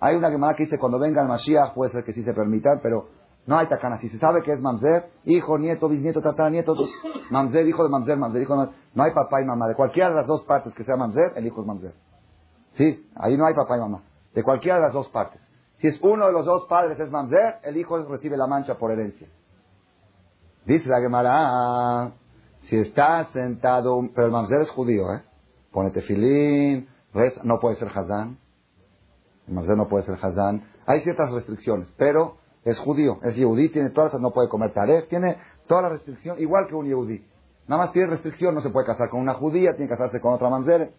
[0.00, 2.80] Hay una que que dice cuando venga el Mashiach puede ser que sí se permita,
[2.82, 3.08] pero
[3.46, 3.98] no hay tacana.
[3.98, 6.74] Si se sabe que es mamzer, hijo, nieto, bisnieto, tataranieto,
[7.30, 8.79] mamzer, hijo de mamzer, mamzer, hijo mamzer.
[8.94, 9.68] No hay papá y mamá.
[9.68, 11.94] De cualquiera de las dos partes que sea mamzer, el hijo es mamzer.
[12.74, 14.02] Sí, ahí no hay papá y mamá.
[14.34, 15.40] De cualquiera de las dos partes.
[15.78, 18.90] Si es uno de los dos padres es mamzer, el hijo recibe la mancha por
[18.90, 19.28] herencia.
[20.66, 22.12] Dice la Gemara,
[22.62, 25.22] si está sentado, pero el mamzer es judío, ¿eh?
[25.72, 28.38] Pone tefilín, reza, no puede ser hazán.
[29.48, 30.64] El mamzer no puede ser hazán.
[30.86, 35.38] Hay ciertas restricciones, pero es judío, es yehudí, tiene todas no puede comer taref, tiene
[35.66, 37.24] toda la restricción, igual que un yehudí.
[37.70, 40.32] Nada más tiene restricción, no se puede casar con una judía, tiene que casarse con
[40.32, 40.90] otra mamzer.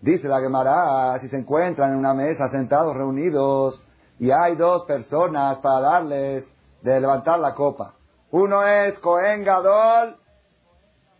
[0.00, 3.80] Dice la Gemara, si se encuentran en una mesa sentados, reunidos,
[4.18, 6.44] y hay dos personas para darles
[6.82, 7.94] de levantar la copa.
[8.32, 10.16] Uno es Cohen Gadol,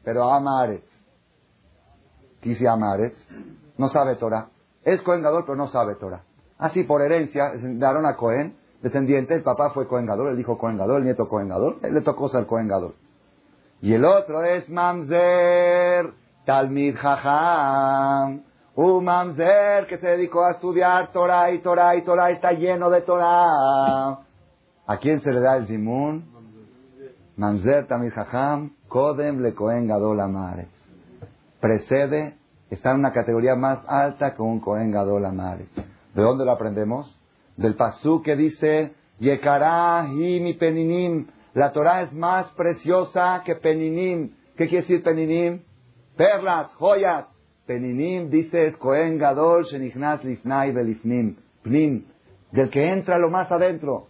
[0.03, 0.83] pero Amaret.
[2.43, 3.15] Dice Amaret,
[3.79, 4.49] no sabe Torah.
[4.83, 6.25] Es Cohen Gadol, pero no sabe Torah.
[6.59, 10.77] Así por herencia, daron a Cohen, descendiente, el papá fue Cohen Gadol, el hijo Cohen
[10.77, 12.97] Gadol, el nieto Cohen Gadol, le tocó ser Cohen Gadol.
[13.81, 16.13] Y el otro es Mamzer,
[16.45, 18.43] Talmid Jajam,
[18.75, 23.03] un Mamzer que se dedicó a estudiar Torah y Torah y Torah está lleno de
[23.03, 24.19] Torah.
[24.87, 26.25] ¿A quién se le da el zimun?
[27.37, 30.69] Mamzer Talmid Jajam, Kodem le Cohen Gadol Amares.
[31.61, 32.37] Precede,
[32.71, 35.69] está en una categoría más alta que un Cohen Gadol Amares.
[36.15, 37.19] ¿De dónde lo aprendemos?
[37.57, 44.37] Del pasú que dice, Yekara mi peninim, La Torah es más preciosa que Peninim.
[44.59, 45.63] ¿Qué quiere decir Peninim?
[46.15, 47.29] Perlas, joyas.
[47.67, 51.35] Peninim dice Cohen Gadol Shenichnas Lifnai Belifnim.
[51.63, 52.05] Pnim.
[52.53, 54.09] Del que entra lo más adentro.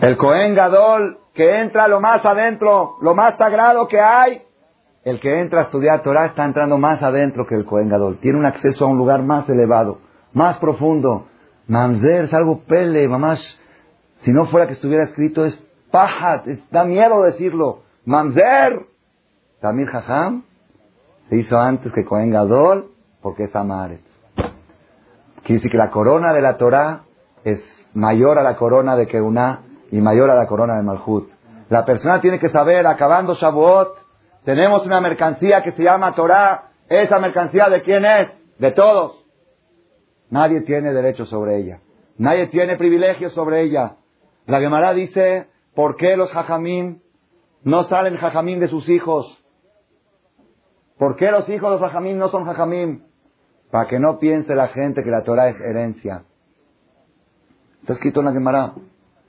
[0.00, 4.42] El Cohen Gadol que entra lo más adentro, lo más sagrado que hay.
[5.02, 8.18] El que entra a estudiar Torah está entrando más adentro que el Cohen Gadol.
[8.20, 9.98] Tiene un acceso a un lugar más elevado,
[10.34, 11.26] más profundo.
[11.66, 13.58] Mamzer es algo pele, mamás.
[14.24, 15.56] Si no fuera que estuviera escrito, es
[15.90, 17.80] pajat, da miedo decirlo.
[18.04, 18.86] Mamzer.
[19.60, 20.44] Tamir Jajam
[21.28, 22.90] se hizo antes que Cohen Gadol
[23.22, 24.00] porque es Amaret.
[25.44, 27.02] Quiere decir que la corona de la Torah
[27.44, 27.60] es
[27.94, 31.30] mayor a la corona de Keuná y mayor a la corona de Malhut.
[31.68, 34.09] La persona tiene que saber, acabando Shavuot,
[34.44, 36.70] tenemos una mercancía que se llama Torah.
[36.88, 38.28] ¿Esa mercancía de quién es?
[38.58, 39.24] De todos.
[40.30, 41.80] Nadie tiene derecho sobre ella.
[42.18, 43.96] Nadie tiene privilegio sobre ella.
[44.46, 47.02] La Gemara dice, ¿por qué los jajamín
[47.62, 49.26] no salen jajamín de sus hijos?
[50.98, 53.04] ¿Por qué los hijos de los jajamín no son jajamín?
[53.70, 56.24] Para que no piense la gente que la Torah es herencia.
[57.80, 58.72] Está escrito en la Gemara.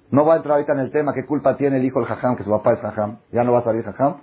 [0.09, 2.35] No va a entrar ahorita en el tema qué culpa tiene el hijo del jajam,
[2.35, 3.19] que su papá es jajam.
[3.31, 4.17] Ya no va a salir jajam.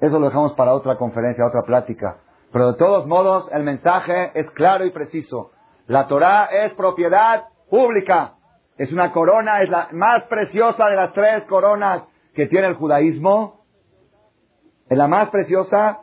[0.00, 2.18] Eso lo dejamos para otra conferencia, otra plática.
[2.52, 5.50] Pero de todos modos, el mensaje es claro y preciso.
[5.86, 8.34] La Torah es propiedad pública.
[8.76, 13.64] Es una corona, es la más preciosa de las tres coronas que tiene el judaísmo.
[14.88, 16.00] Es la más preciosa,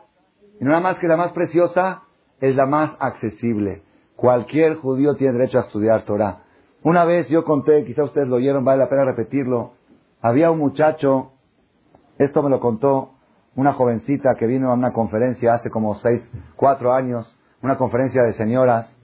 [0.60, 2.02] y no nada más que la más preciosa,
[2.40, 3.82] es la más accesible.
[4.16, 6.42] Cualquier judío tiene derecho a estudiar Torah.
[6.82, 9.74] Una vez yo conté, quizá ustedes lo oyeron, vale la pena repetirlo.
[10.20, 11.32] Había un muchacho,
[12.18, 13.11] esto me lo contó
[13.54, 16.22] una jovencita que vino a una conferencia hace como seis,
[16.56, 17.26] cuatro años,
[17.62, 18.94] una conferencia de señoras.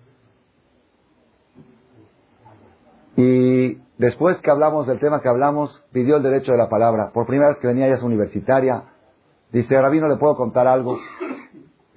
[3.17, 7.11] Y después que hablamos del tema que hablamos, pidió el derecho de la palabra.
[7.13, 8.85] Por primera vez que venía, ella es universitaria.
[9.53, 10.99] Dice, Rabino, ¿le puedo contar algo?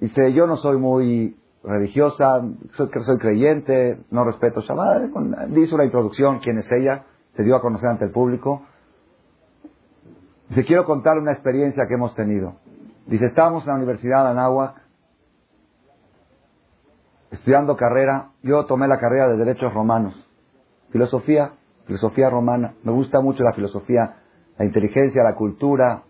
[0.00, 2.42] Dice, yo no soy muy religiosa,
[2.72, 5.02] soy, soy creyente, no respeto Shabbat.
[5.50, 7.04] Dice una introducción, quién es ella,
[7.36, 8.62] se dio a conocer ante el público.
[10.52, 12.56] Dice, quiero contar una experiencia que hemos tenido.
[13.06, 14.82] Dice, estábamos en la Universidad de Anáhuac,
[17.30, 18.32] estudiando carrera.
[18.42, 20.14] Yo tomé la carrera de Derechos Romanos.
[20.90, 21.54] Filosofía,
[21.86, 22.74] filosofía romana.
[22.82, 24.16] Me gusta mucho la filosofía,
[24.58, 26.02] la inteligencia, la cultura.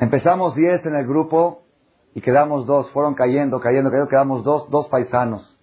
[0.00, 1.62] Empezamos diez en el grupo
[2.16, 5.56] y quedamos dos, fueron cayendo, cayendo, cayendo, quedamos dos, dos paisanos.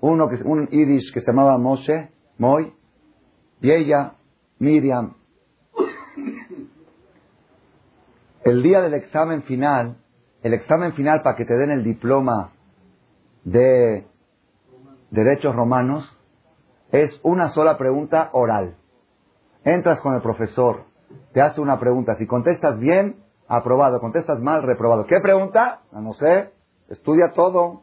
[0.00, 2.74] Uno que un yiddish que se llamaba Moshe, Moy,
[3.60, 4.14] y ella,
[4.58, 5.14] Miriam.
[8.46, 9.96] El día del examen final,
[10.44, 12.52] el examen final para que te den el diploma
[13.42, 14.06] de
[15.10, 16.16] derechos romanos,
[16.92, 18.76] es una sola pregunta oral.
[19.64, 20.84] Entras con el profesor,
[21.32, 23.16] te hace una pregunta, si contestas bien,
[23.48, 23.98] aprobado.
[23.98, 25.06] Contestas mal, reprobado.
[25.06, 25.80] ¿Qué pregunta?
[25.90, 26.52] No sé.
[26.88, 27.82] Estudia todo.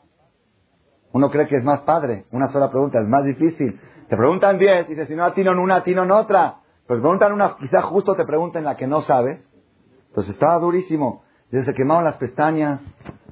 [1.11, 2.23] Uno cree que es más padre.
[2.31, 3.81] Una sola pregunta es más difícil.
[4.07, 6.59] Te preguntan diez, y dices, si no atino en una, atino en otra.
[6.87, 9.45] Pues preguntan una, quizá justo te pregunten la que no sabes.
[10.13, 11.23] Entonces estaba durísimo.
[11.49, 12.81] Desde quemaban las pestañas,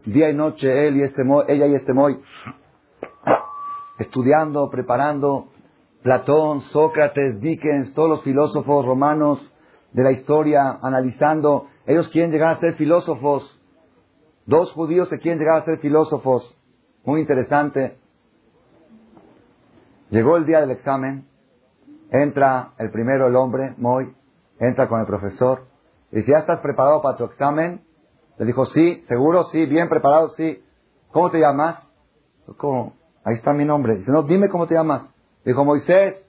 [0.04, 2.20] día y noche, él y este moy, ella y este moy,
[4.00, 5.50] estudiando, preparando.
[6.02, 9.40] Platón, Sócrates, Dickens, todos los filósofos romanos
[9.92, 13.60] de la historia, analizando ellos quieren llegar a ser filósofos.
[14.48, 16.58] Dos judíos se quieren llegar a ser filósofos.
[17.04, 18.00] Muy interesante.
[20.10, 21.28] Llegó el día del examen.
[22.10, 24.12] Entra el primero, el hombre, Moy.
[24.60, 25.71] Entra con el profesor.
[26.12, 27.82] Y dice, ¿ya estás preparado para tu examen?
[28.38, 30.64] Le dijo, sí, seguro, sí, bien preparado, sí.
[31.12, 31.88] ¿Cómo te llamas?
[32.58, 32.96] ¿Cómo?
[33.24, 33.98] Ahí está mi nombre.
[33.98, 35.10] Dice, no, dime cómo te llamas.
[35.46, 36.26] Dijo, Moisés.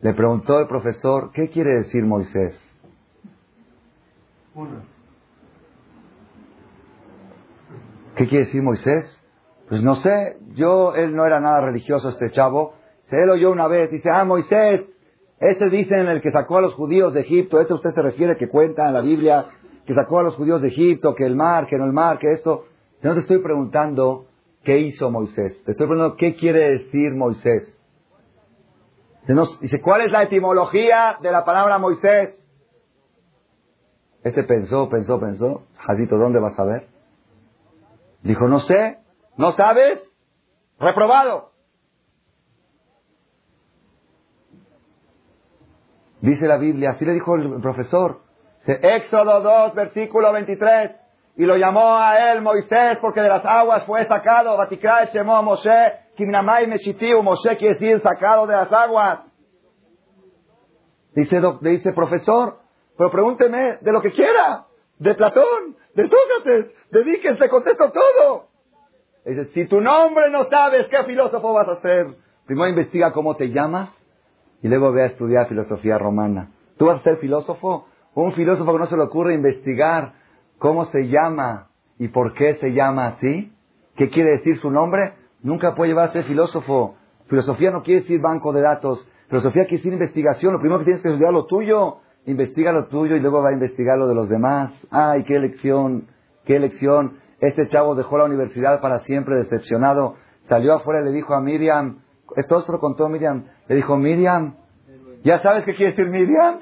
[0.00, 2.62] Le preguntó el profesor, ¿qué quiere decir Moisés?
[8.14, 9.20] ¿Qué quiere decir Moisés?
[9.68, 12.74] Pues no sé, yo, él no era nada religioso este chavo.
[13.10, 14.88] Se él oyó una vez, dice, ah, Moisés,
[15.40, 18.36] ese dice en el que sacó a los judíos de Egipto, ese usted se refiere
[18.36, 19.46] que cuenta en la Biblia,
[19.86, 22.32] que sacó a los judíos de Egipto, que el mar, que no el mar, que
[22.32, 22.64] esto.
[23.02, 24.26] No te estoy preguntando
[24.64, 27.78] qué hizo Moisés, te estoy preguntando qué quiere decir Moisés.
[29.60, 32.34] Dice, ¿cuál es la etimología de la palabra Moisés?
[34.24, 35.66] Este pensó, pensó, pensó.
[35.76, 36.88] Jadito, ¿dónde vas a ver?
[38.22, 38.98] Dijo, no sé.
[39.36, 40.02] ¿No sabes?
[40.78, 41.52] Reprobado.
[46.20, 48.20] Dice la Biblia, así le dijo el profesor.
[48.66, 50.96] Éxodo 2, versículo 23.
[51.36, 54.58] y lo llamó a él Moisés porque de las aguas fue sacado.
[55.12, 59.20] Llamó a Moshe, Kimnamai Meshitiu, Moshe quiere decir sacado de las aguas.
[61.14, 62.58] Dice, dice, profesor,
[62.96, 64.66] pero pregúnteme de lo que quiera,
[64.98, 68.48] de Platón, de Sócrates, de te contesto todo.
[69.24, 72.16] Dice, si tu nombre no sabes, ¿qué filósofo vas a ser?
[72.46, 73.90] Primero investiga cómo te llamas
[74.62, 76.50] y luego ve a estudiar filosofía romana.
[76.76, 77.86] ¿Tú vas a ser filósofo?
[78.14, 80.14] Un filósofo que no se le ocurre investigar
[80.58, 83.52] cómo se llama y por qué se llama así,
[83.96, 86.96] qué quiere decir su nombre, nunca puede llevar a ser filósofo.
[87.28, 89.06] Filosofía no quiere decir banco de datos.
[89.28, 90.52] Filosofía quiere decir investigación.
[90.52, 91.98] Lo primero que tienes que estudiar lo tuyo.
[92.26, 94.72] Investiga lo tuyo y luego va a investigar lo de los demás.
[94.90, 96.08] Ay, qué lección,
[96.44, 97.18] qué lección.
[97.40, 100.16] Este chavo dejó la universidad para siempre decepcionado.
[100.48, 102.00] Salió afuera y le dijo a Miriam,
[102.36, 104.56] esto se lo contó Miriam, le dijo, Miriam,
[105.24, 106.60] ¿ya sabes qué quiere decir Miriam?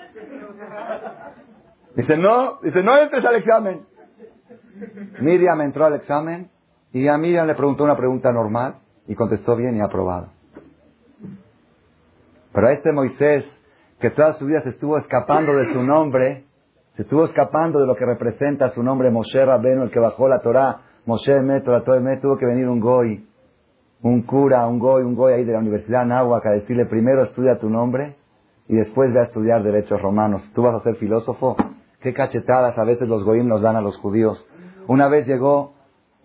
[1.95, 3.87] Dice, no, dice, no entres al examen.
[5.21, 6.51] Miriam entró al examen
[6.93, 10.29] y a Miriam le preguntó una pregunta normal y contestó bien y aprobado.
[12.53, 13.45] Pero a este Moisés,
[14.01, 16.45] que toda su vida se estuvo escapando de su nombre,
[16.97, 20.41] se estuvo escapando de lo que representa su nombre, Moshe Rabeno, el que bajó la
[20.41, 21.83] Torah, Moshe la Torah
[22.21, 23.27] tuvo que venir un goy,
[24.07, 27.59] un cura, un goy, un goy ahí de la Universidad Nahuac a decirle primero estudia
[27.59, 28.17] tu nombre
[28.69, 30.43] y después ve a estudiar derechos romanos.
[30.55, 31.57] ¿Tú vas a ser filósofo?
[32.01, 34.47] Qué cachetadas a veces los goyim nos dan a los judíos.
[34.87, 35.75] Una vez llegó,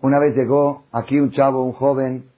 [0.00, 2.30] una vez llegó aquí un chavo, un joven,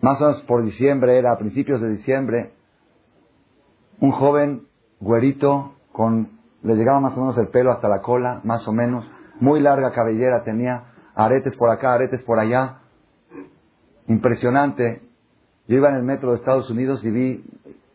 [0.00, 2.52] más o menos por diciembre, era a principios de diciembre,
[4.00, 4.68] un joven
[5.00, 6.30] güerito con,
[6.62, 9.04] le llegaba más o menos el pelo hasta la cola, más o menos,
[9.40, 10.84] muy larga cabellera tenía,
[11.14, 12.80] aretes por acá, aretes por allá,
[14.08, 15.02] impresionante.
[15.68, 17.44] Yo iba en el metro de Estados Unidos y vi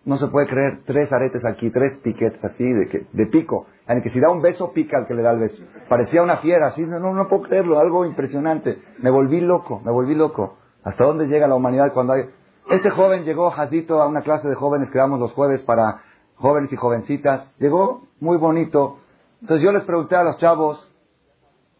[0.03, 3.68] no se puede creer, tres aretes aquí, tres piquetes así, de, de pico.
[3.88, 5.62] En que si da un beso, pica al que le da el beso.
[5.89, 8.80] Parecía una fiera, así, no, no puedo creerlo, algo impresionante.
[8.99, 10.57] Me volví loco, me volví loco.
[10.84, 12.24] ¿Hasta dónde llega la humanidad cuando hay...
[12.72, 16.01] Este joven llegó, Jazito, a una clase de jóvenes que damos los jueves para
[16.36, 17.51] jóvenes y jovencitas.
[17.59, 18.97] Llegó muy bonito.
[19.41, 20.91] Entonces yo les pregunté a los chavos,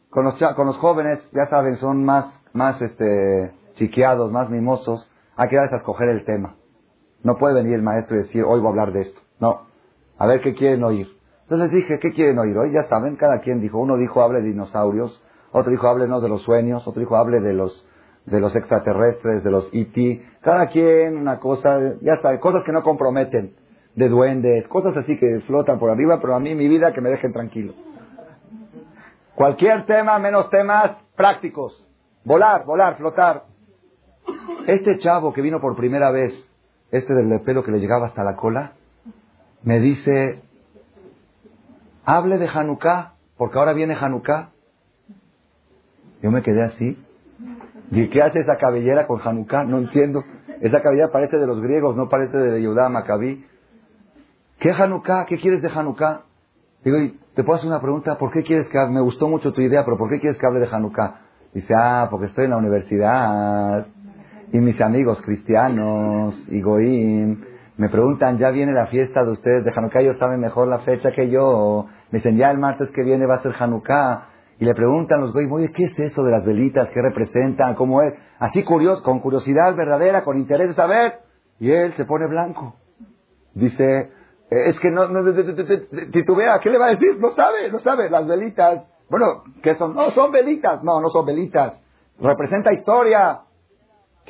[0.10, 3.52] con los, con los jóvenes, ya saben, son más, más este,
[3.82, 6.56] chiqueados, más mimosos, hay que darles a escoger el tema.
[7.24, 9.20] No puede venir el maestro y decir, hoy voy a hablar de esto.
[9.40, 9.64] No.
[10.20, 11.08] A ver qué quieren oír.
[11.44, 12.72] Entonces dije, ¿qué quieren oír hoy?
[12.72, 13.80] Ya saben, cada quien dijo.
[13.80, 15.20] Uno dijo, hable de dinosaurios.
[15.52, 16.88] Otro dijo, háblenos de los sueños.
[16.88, 17.86] Otro dijo, hable de los,
[18.28, 20.26] de los extraterrestres, de los E.T.
[20.42, 23.56] Cada quien una cosa, ya saben, cosas que no comprometen.
[23.96, 27.10] De duendes, cosas así que flotan por arriba, pero a mí mi vida que me
[27.10, 27.74] dejen tranquilo.
[29.36, 31.86] Cualquier tema, menos temas prácticos.
[32.24, 33.51] Volar, volar, flotar.
[34.67, 36.34] Este chavo que vino por primera vez
[36.91, 38.74] este del pelo que le llegaba hasta la cola,
[39.63, 40.41] me dice,
[42.03, 44.49] hable de Hanukkah, porque ahora viene Hanukkah.
[46.22, 46.97] Yo me quedé así.
[47.91, 49.63] ¿Y qué hace esa cabellera con Hanukkah?
[49.63, 50.24] No entiendo.
[50.61, 53.45] Esa cabellera parece de los griegos, no parece de Yudá Macabí.
[54.59, 55.26] ¿Qué Hanukkah?
[55.26, 56.22] ¿Qué quieres de Hanukkah?
[56.84, 56.97] Digo,
[57.36, 58.78] te puedo hacer una pregunta, ¿por qué quieres que?
[58.88, 61.22] Me gustó mucho tu idea, pero ¿por qué quieres que hable de Hanukkah?
[61.53, 63.88] Dice, ah, porque estoy en la universidad
[64.52, 67.41] y mis amigos cristianos y goim
[67.78, 70.02] me preguntan, ¿ya viene la fiesta de ustedes de Hanukkah?
[70.02, 71.88] Ellos saben mejor la fecha que yo.
[72.12, 74.28] Me dicen, ya el martes que viene va a ser Hanukkah.
[74.60, 76.89] Y le preguntan los goim, oye, ¿qué es eso de las velitas?
[76.89, 77.74] ¿Qué representan?
[77.74, 78.14] ¿Cómo es?
[78.38, 81.22] Así curioso, con curiosidad verdadera, con interés de saber.
[81.60, 82.76] Y él se pone blanco.
[83.56, 84.12] Dice,
[84.52, 85.24] es que no, no
[86.12, 87.18] titubea, ¿qué le va a decir?
[87.20, 88.12] No sabe, no sabe.
[88.12, 89.95] Las velitas, bueno, ¿qué son?
[89.95, 90.84] No, son velitas.
[90.84, 91.82] No, no son velitas.
[92.20, 93.41] Representa historia.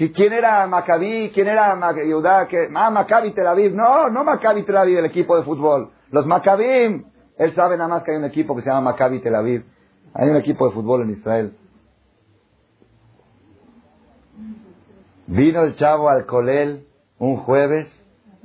[0.10, 1.32] ¿Quién era Maccabi?
[1.32, 2.48] ¿Quién era Yudá?
[2.76, 3.76] Ah, Maccabi Tel Aviv.
[3.76, 5.92] No, no Maccabi Tel Aviv, el equipo de fútbol.
[6.10, 7.06] Los Maccabim.
[7.38, 9.64] Él sabe nada más que hay un equipo que se llama Maccabi Tel Aviv.
[10.14, 11.56] Hay un equipo de fútbol en Israel.
[15.28, 16.86] Vino el chavo al Colel
[17.20, 17.88] un jueves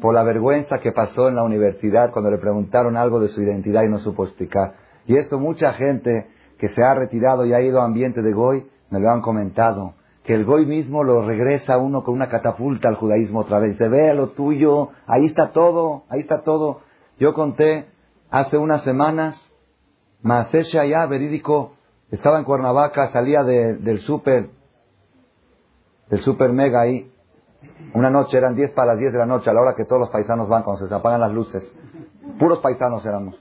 [0.00, 3.82] por la vergüenza que pasó en la universidad cuando le preguntaron algo de su identidad
[3.82, 4.74] y no supo explicar.
[5.06, 6.28] Y esto mucha gente
[6.58, 9.94] que se ha retirado y ha ido a ambiente de Goy me lo han comentado
[10.26, 13.76] que el Goy mismo lo regresa a uno con una catapulta al judaísmo otra vez.
[13.76, 16.80] Se ve lo tuyo, ahí está todo, ahí está todo.
[17.18, 17.86] Yo conté
[18.28, 19.40] hace unas semanas,
[20.22, 21.74] Maasesha ya, verídico,
[22.10, 24.50] estaba en Cuernavaca, salía del súper,
[26.10, 27.08] del súper mega ahí.
[27.94, 30.00] Una noche, eran 10 para las 10 de la noche, a la hora que todos
[30.00, 31.62] los paisanos van cuando se apagan las luces.
[32.38, 33.36] Puros paisanos éramos.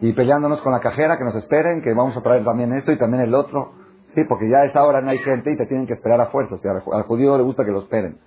[0.00, 2.98] Y peleándonos con la cajera, que nos esperen, que vamos a traer también esto y
[2.98, 3.81] también el otro.
[4.14, 6.26] Sí, porque ya a esa hora no hay gente y te tienen que esperar a
[6.26, 6.60] fuerzas.
[6.64, 8.18] Al, judío le gusta que lo esperen.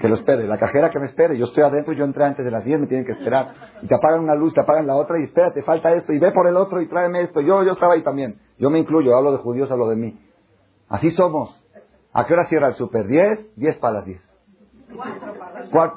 [0.00, 2.50] que lo espere, la cajera que me espere, yo estoy adentro, yo entré antes de
[2.50, 3.52] las 10, me tienen que esperar,
[3.82, 6.32] y te apagan una luz, te apagan la otra, y espérate, falta esto, y ve
[6.32, 9.32] por el otro y tráeme esto, yo, yo estaba ahí también, yo me incluyo, hablo
[9.32, 10.18] de judíos, hablo de mí.
[10.88, 11.54] Así somos.
[12.12, 13.06] ¿A qué hora cierra el súper?
[13.06, 13.50] ¿10?
[13.56, 14.30] 10 para las 10.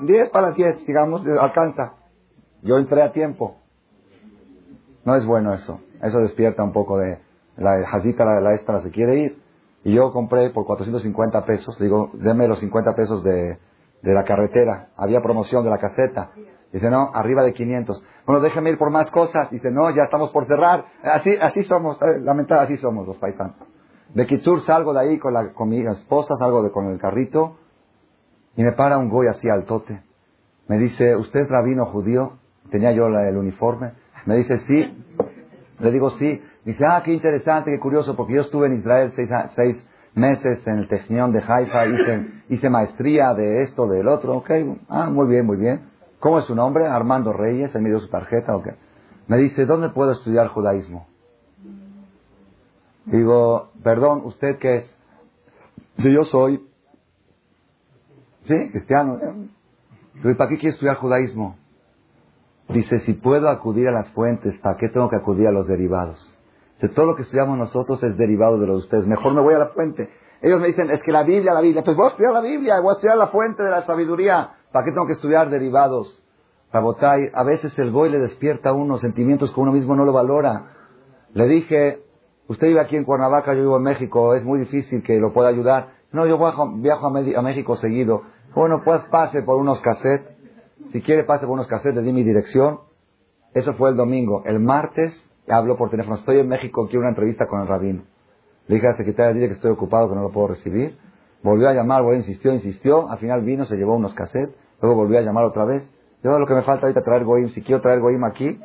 [0.01, 1.93] 10 para las 10, digamos, alcanza.
[2.61, 3.57] Yo entré a tiempo.
[5.05, 5.79] No es bueno eso.
[6.01, 7.19] Eso despierta un poco de
[7.57, 9.43] la jazita, la, la extra se quiere ir.
[9.83, 13.57] Y yo compré por 450 pesos, digo, deme los 50 pesos de,
[14.01, 14.89] de la carretera.
[14.95, 16.31] Había promoción de la caseta.
[16.71, 18.03] Dice, no, arriba de 500.
[18.25, 19.49] Bueno, déjeme ir por más cosas.
[19.51, 20.85] Dice, no, ya estamos por cerrar.
[21.03, 23.55] Así, así somos, eh, lamentablemente así somos los paisanos.
[24.13, 27.57] De Kitsur salgo de ahí con, la, con mi esposa, salgo de, con el carrito
[28.55, 30.01] y me para un goy así al tote.
[30.67, 32.33] Me dice, ¿usted es rabino judío?
[32.69, 33.93] Tenía yo el uniforme.
[34.25, 35.05] Me dice, sí.
[35.79, 36.41] Le digo, sí.
[36.65, 40.79] Dice, ah, qué interesante, qué curioso, porque yo estuve en Israel seis, seis meses en
[40.79, 44.37] el Technion de Haifa, hice, hice maestría de esto, del otro.
[44.37, 44.51] Ok,
[44.87, 45.89] ah, muy bien, muy bien.
[46.19, 46.85] ¿Cómo es su nombre?
[46.85, 48.67] Armando Reyes, él me dio su tarjeta, ok.
[49.27, 51.07] Me dice, ¿dónde puedo estudiar judaísmo?
[53.05, 54.95] Digo, perdón, ¿usted qué es?
[55.97, 56.65] Si yo soy,
[58.43, 59.19] sí, cristiano.
[60.15, 61.57] Digo, ¿para qué quiere estudiar judaísmo?
[62.69, 66.33] Dice, si puedo acudir a las fuentes, ¿para qué tengo que acudir a los derivados?
[66.81, 69.07] De todo lo que estudiamos nosotros es derivado de los de ustedes.
[69.07, 70.09] Mejor me voy a la fuente.
[70.41, 71.83] Ellos me dicen, es que la Biblia, la Biblia.
[71.83, 74.51] Pues voy a estudiar la Biblia, voy a estudiar la fuente de la sabiduría.
[74.73, 76.21] ¿Para qué tengo que estudiar derivados?
[76.73, 80.11] Rabotay, a veces el boy le despierta a uno sentimientos que uno mismo no lo
[80.11, 80.71] valora.
[81.33, 81.99] Le dije,
[82.47, 85.49] usted vive aquí en Cuernavaca, yo vivo en México, es muy difícil que lo pueda
[85.49, 85.93] ayudar.
[86.11, 86.37] No, yo
[86.77, 88.23] viajo, a, México seguido.
[88.53, 90.35] Bueno, pues pase por unos cassettes.
[90.91, 92.79] Si quiere, pase por unos cassettes, le di mi dirección.
[93.53, 94.43] Eso fue el domingo.
[94.45, 95.13] El martes
[95.47, 98.03] Hablo por teléfono, estoy en México, quiero una entrevista con el rabino.
[98.67, 100.97] Le dije a la secretaria, dile que estoy ocupado, que no lo puedo recibir.
[101.41, 103.09] Volvió a llamar, volvió, insistió, insistió.
[103.09, 104.55] Al final vino, se llevó unos cassettes.
[104.81, 105.83] Luego volvió a llamar otra vez.
[106.23, 108.57] Yo lo que me falta ahorita traer goim, si quiero traer goim aquí.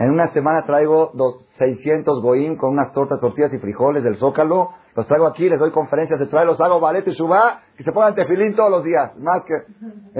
[0.00, 4.70] En una semana traigo dos, 600 goim con unas tortas, tortillas y frijoles del Zócalo.
[4.96, 7.92] Los traigo aquí, les doy conferencias, se trae, los hago ballet y suba, que se
[7.92, 9.16] pongan tefilín todos los días.
[9.18, 9.54] Más que,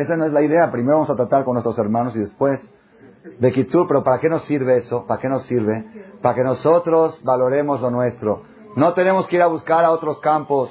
[0.00, 0.70] esa no es la idea.
[0.70, 2.60] Primero vamos a tratar con nuestros hermanos y después
[3.22, 5.06] de Kitsur, pero ¿para qué nos sirve eso?
[5.06, 5.84] ¿Para qué nos sirve?
[6.22, 8.42] Para que nosotros valoremos lo nuestro.
[8.76, 10.70] No tenemos que ir a buscar a otros campos.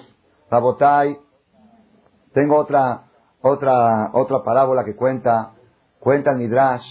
[0.50, 1.20] Rabotai.
[2.34, 3.04] Tengo otra,
[3.41, 5.54] otra, otra parábola que cuenta,
[6.00, 6.84] cuenta el Midrash,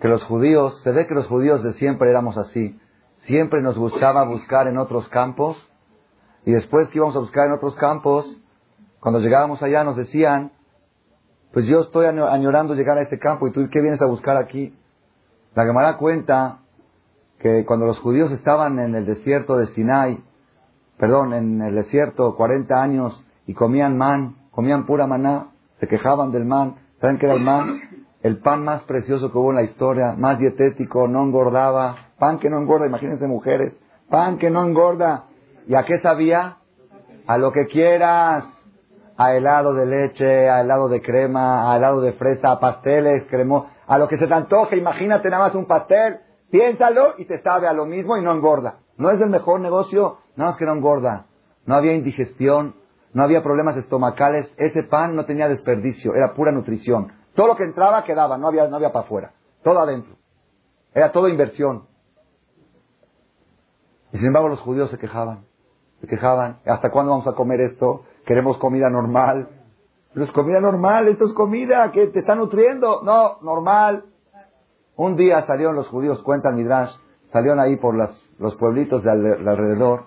[0.00, 2.78] que los judíos, se ve que los judíos de siempre éramos así.
[3.26, 5.56] Siempre nos gustaba buscar en otros campos,
[6.44, 8.26] y después que íbamos a buscar en otros campos,
[9.00, 10.52] cuando llegábamos allá nos decían,
[11.52, 14.74] pues yo estoy añorando llegar a este campo y tú qué vienes a buscar aquí.
[15.54, 16.58] La Gemara cuenta
[17.38, 20.22] que cuando los judíos estaban en el desierto de Sinai,
[20.98, 25.48] perdón, en el desierto 40 años y comían man, comían pura maná,
[25.80, 27.80] se quejaban del man, ¿saben qué era el man?
[28.22, 32.50] El pan más precioso que hubo en la historia, más dietético, no engordaba, pan que
[32.50, 33.74] no engorda, imagínense mujeres,
[34.10, 35.26] pan que no engorda.
[35.68, 36.56] ¿Y a qué sabía?
[37.26, 38.44] A lo que quieras
[39.18, 43.68] a helado de leche, a helado de crema, a helado de fresa, a pasteles, cremo,
[43.88, 44.76] a lo que se te antoje.
[44.76, 46.20] Imagínate nada más un pastel,
[46.52, 48.78] piénsalo y te sabe a lo mismo y no engorda.
[48.96, 50.18] ¿No es el mejor negocio?
[50.36, 51.26] Nada más que no engorda.
[51.66, 52.76] No había indigestión,
[53.12, 54.54] no había problemas estomacales.
[54.56, 57.12] Ese pan no tenía desperdicio, era pura nutrición.
[57.34, 59.32] Todo lo que entraba quedaba, no había, no había para afuera.
[59.64, 60.14] Todo adentro.
[60.94, 61.88] Era todo inversión.
[64.12, 65.44] Y sin embargo los judíos se quejaban.
[66.00, 66.60] Se quejaban.
[66.64, 68.04] ¿Hasta cuándo vamos a comer esto?
[68.28, 69.48] Queremos comida normal.
[70.12, 73.02] Pero es comida normal, esto es comida que te está nutriendo.
[73.02, 74.04] No, normal.
[74.96, 76.90] Un día salieron los judíos, cuentan Midrash,
[77.32, 80.06] salieron ahí por las, los pueblitos de, alrededor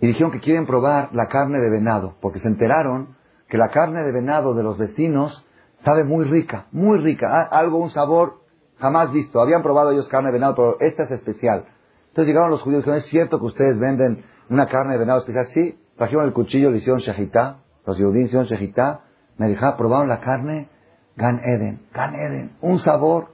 [0.00, 3.16] y dijeron que quieren probar la carne de venado, porque se enteraron
[3.48, 5.46] que la carne de venado de los vecinos
[5.84, 8.40] sabe muy rica, muy rica, algo, un sabor
[8.78, 9.40] jamás visto.
[9.40, 11.66] Habían probado ellos carne de venado, pero esta es especial.
[12.08, 15.20] Entonces llegaron los judíos y dijeron, ¿es cierto que ustedes venden una carne de venado
[15.20, 15.46] especial.
[15.54, 19.00] Sí, trajeron el cuchillo, le hicieron shejitá, los judíos hicieron shejitá,
[19.36, 20.68] me dejaron, probaron la carne,
[21.16, 23.28] Gan Eden, Gan Eden, un sabor,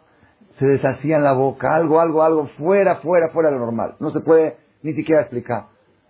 [0.59, 3.97] se deshacía en la boca, algo, algo, algo, fuera, fuera, fuera de lo normal.
[4.01, 5.67] No se puede ni siquiera explicar.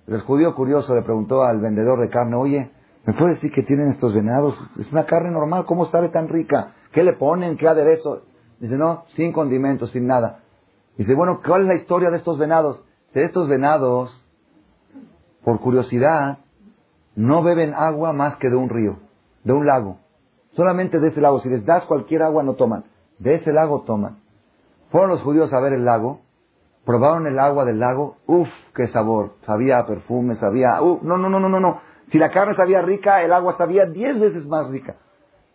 [0.07, 2.71] El judío curioso le preguntó al vendedor de carne, oye,
[3.07, 4.55] ¿me puede decir que tienen estos venados?
[4.79, 6.75] Es una carne normal, ¿cómo sabe tan rica?
[6.93, 7.57] ¿Qué le ponen?
[7.57, 8.23] ¿Qué aderezo?
[8.61, 10.41] Dice, no, sin condimentos, sin nada.
[10.97, 12.85] Dice, bueno, ¿cuál es la historia de estos venados?
[13.15, 14.24] De estos venados
[15.45, 16.39] por curiosidad,
[17.15, 18.99] no beben agua más que de un río,
[19.45, 19.99] de un lago.
[20.53, 21.41] Solamente de ese lago.
[21.41, 22.85] Si les das cualquier agua, no toman.
[23.19, 24.19] De ese lago toman.
[24.91, 26.21] Fueron los judíos a ver el lago,
[26.85, 29.33] probaron el agua del lago, uff, qué sabor.
[29.45, 31.81] Sabía perfume, sabía, uff, no, no, no, no, no, no.
[32.11, 34.97] Si la carne sabía rica, el agua sabía diez veces más rica.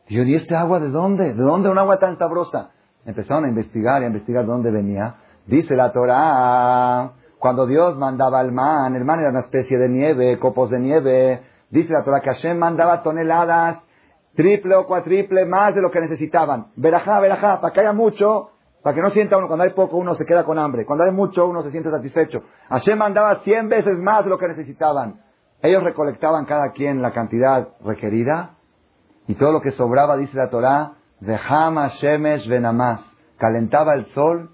[0.07, 1.33] Y yo, ¿y este agua de dónde?
[1.33, 2.71] ¿De dónde un agua tan sabrosa?
[3.05, 5.15] Empezaron a investigar y a investigar de dónde venía.
[5.45, 10.37] Dice la Torah, cuando Dios mandaba el man, el man era una especie de nieve,
[10.39, 11.41] copos de nieve.
[11.69, 13.79] Dice la Torah que Hashem mandaba toneladas,
[14.35, 16.67] triple o cuatriple, más de lo que necesitaban.
[16.75, 18.49] Verajá, verajá, para que haya mucho,
[18.83, 20.85] para que no sienta uno, cuando hay poco uno se queda con hambre.
[20.85, 22.43] Cuando hay mucho uno se siente satisfecho.
[22.69, 25.21] Hashem mandaba cien veces más de lo que necesitaban.
[25.61, 28.55] Ellos recolectaban cada quien la cantidad requerida
[29.27, 33.01] y todo lo que sobraba, dice la Torah, de Hama, Shemesh, Benamas.
[33.37, 34.51] Calentaba el sol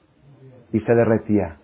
[0.71, 1.57] y se derretía.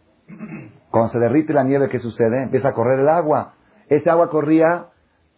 [0.91, 2.43] Cuando se derrite la nieve, ¿qué sucede?
[2.43, 3.53] Empieza a correr el agua.
[3.87, 4.87] Ese agua corría,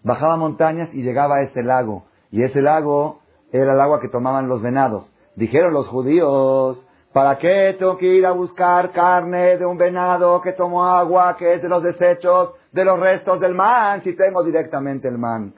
[0.03, 2.05] bajaba montañas y llegaba a ese lago.
[2.31, 5.11] Y ese lago era el agua que tomaban los venados.
[5.35, 6.83] Dijeron los judíos,
[7.13, 11.53] ¿para qué tengo que ir a buscar carne de un venado que tomó agua, que
[11.53, 15.53] es de los desechos, de los restos del man, si tengo directamente el man?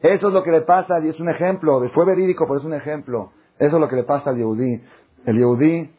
[0.00, 2.74] Eso es lo que le pasa, y es un ejemplo, fue verídico, pero es un
[2.74, 3.32] ejemplo.
[3.58, 4.82] Eso es lo que le pasa al Yehudí.
[5.26, 5.90] El Yehudí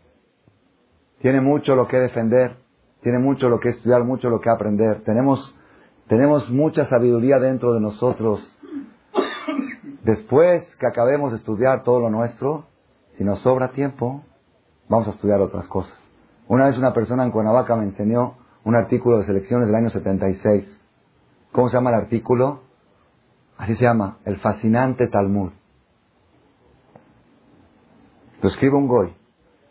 [1.22, 2.63] tiene mucho lo que defender,
[3.04, 5.04] tiene mucho lo que estudiar, mucho lo que aprender.
[5.04, 5.56] Tenemos,
[6.08, 8.40] tenemos mucha sabiduría dentro de nosotros.
[10.04, 12.66] Después que acabemos de estudiar todo lo nuestro,
[13.18, 14.24] si nos sobra tiempo,
[14.88, 15.94] vamos a estudiar otras cosas.
[16.48, 20.80] Una vez una persona en Cuernavaca me enseñó un artículo de selecciones del año 76.
[21.52, 22.62] ¿Cómo se llama el artículo?
[23.58, 25.52] Así se llama, el fascinante Talmud.
[28.42, 29.14] Lo escribe un goy,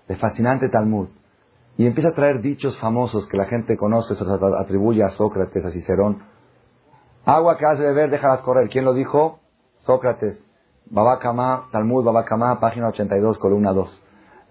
[0.09, 1.09] el fascinante Talmud.
[1.77, 4.25] Y empieza a traer dichos famosos que la gente conoce, se
[4.59, 6.23] atribuye a Sócrates, a Cicerón.
[7.25, 8.69] Agua que has de beber, déjalas correr.
[8.69, 9.41] ¿Quién lo dijo?
[9.81, 10.45] Sócrates.
[10.87, 14.03] Babacamá, Talmud, Babacamá, página 82, columna 2.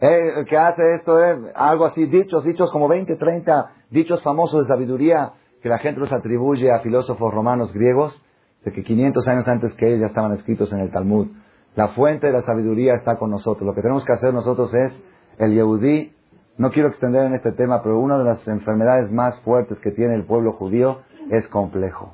[0.02, 4.64] Eh, el que hace esto es algo así, dichos, dichos como 20, 30 dichos famosos
[4.64, 8.20] de sabiduría que la gente los atribuye a filósofos romanos griegos
[8.66, 11.28] de que 500 años antes que ellos ya estaban escritos en el Talmud.
[11.76, 13.66] La fuente de la sabiduría está con nosotros.
[13.66, 15.00] Lo que tenemos que hacer nosotros es,
[15.38, 16.14] el Yehudí,
[16.62, 20.14] no quiero extender en este tema, pero una de las enfermedades más fuertes que tiene
[20.14, 21.00] el pueblo judío
[21.32, 22.14] es complejo.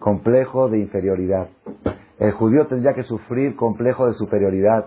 [0.00, 1.46] Complejo de inferioridad.
[2.18, 4.86] El judío tendría que sufrir complejo de superioridad.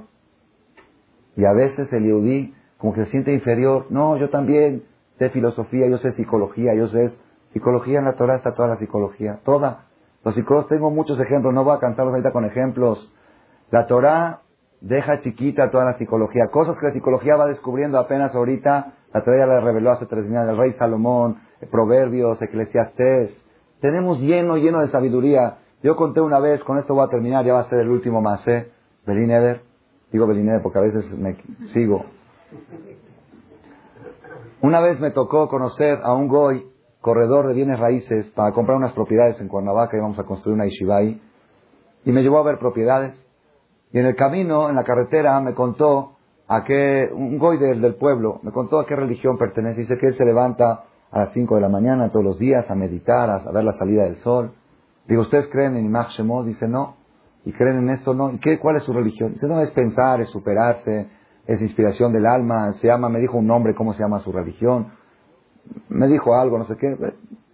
[1.38, 4.84] Y a veces el Yehudí, como que se siente inferior, no, yo también
[5.20, 7.16] sé filosofía, yo sé psicología, yo sé
[7.54, 9.86] psicología en la Torah está toda la psicología, toda.
[10.26, 13.14] Los psicólogos, tengo muchos ejemplos, no voy a cansarlos ahorita con ejemplos.
[13.72, 14.42] La Torah
[14.84, 16.48] deja chiquita toda la psicología.
[16.52, 18.94] Cosas que la psicología va descubriendo apenas ahorita.
[19.14, 21.38] La ya la reveló hace tres días el rey Salomón,
[21.72, 23.36] Proverbios, Eclesiastés.
[23.80, 25.58] Tenemos lleno, lleno de sabiduría.
[25.82, 28.22] Yo conté una vez, con esto voy a terminar, ya va a ser el último
[28.22, 28.72] más, ¿eh?
[29.06, 29.62] Belíneder.
[30.12, 31.38] Digo Belíneder porque a veces me
[31.74, 32.06] sigo.
[34.62, 36.66] Una vez me tocó conocer a un goy
[37.02, 40.66] corredor de bienes raíces para comprar unas propiedades en Cuernavaca y vamos a construir una
[40.66, 41.22] Ishibai.
[42.06, 43.23] Y me llevó a ver propiedades.
[43.94, 46.18] Y en el camino, en la carretera, me contó
[46.48, 49.82] a qué, un goy del, pueblo, me contó a qué religión pertenece.
[49.82, 52.76] Dice que él se levanta a las 5 de la mañana todos los días a
[52.76, 54.52] meditar, a, ver la salida del sol.
[55.08, 56.46] Digo, ¿ustedes creen en Imach Shemot?
[56.46, 56.96] Dice, no.
[57.46, 58.14] ¿Y creen en esto?
[58.14, 58.32] No.
[58.32, 59.34] ¿Y qué, cuál es su religión?
[59.34, 61.08] Dice, no, es pensar, es superarse,
[61.46, 62.74] es inspiración del alma.
[62.74, 64.92] Se llama, me dijo un nombre, ¿cómo se llama su religión?
[65.90, 66.98] me dijo algo, no sé qué.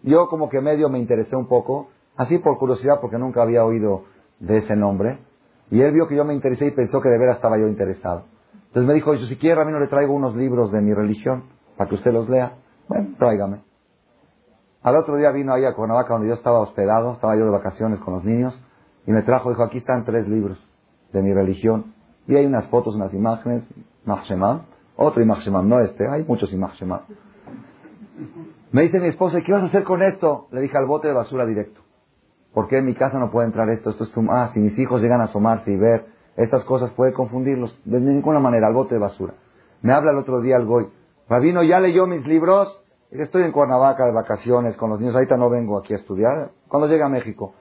[0.04, 4.06] Yo como que medio me interesé un poco, así por curiosidad, porque nunca había oído
[4.40, 5.20] de ese nombre.
[5.72, 8.26] Y él vio que yo me interesé y pensó que de veras estaba yo interesado.
[8.68, 10.94] Entonces me dijo, yo si quiere a mí no le traigo unos libros de mi
[10.94, 11.44] religión
[11.78, 12.54] para que usted los lea.
[12.88, 13.62] Bueno, tráigame.
[14.82, 18.00] Al otro día vino ahí a Cuernavaca donde yo estaba hospedado, estaba yo de vacaciones
[18.00, 18.60] con los niños,
[19.06, 20.58] y me trajo, dijo, aquí están tres libros
[21.12, 21.94] de mi religión.
[22.28, 23.64] Y hay unas fotos, unas imágenes,
[24.06, 24.32] Imach
[24.96, 26.82] otro Imach no este, hay muchos Imach
[28.72, 30.48] me dice mi esposa, ¿qué vas a hacer con esto?
[30.52, 31.82] Le dije al bote de basura directo.
[32.54, 33.92] ¿Por qué en mi casa no puede entrar esto?
[33.92, 34.26] Esto es tu...
[34.30, 37.80] Ah, si mis hijos llegan a asomarse y ver estas cosas, puede confundirlos.
[37.86, 39.34] De ninguna manera, al bote de basura.
[39.82, 40.90] Me habla el otro día el goy.
[41.30, 42.84] Rabino, ¿ya leyó mis libros?
[43.12, 45.16] Estoy en Cuernavaca de vacaciones con los niños.
[45.16, 46.52] Ahorita no vengo aquí a estudiar.
[46.68, 47.54] Cuando llegue a México.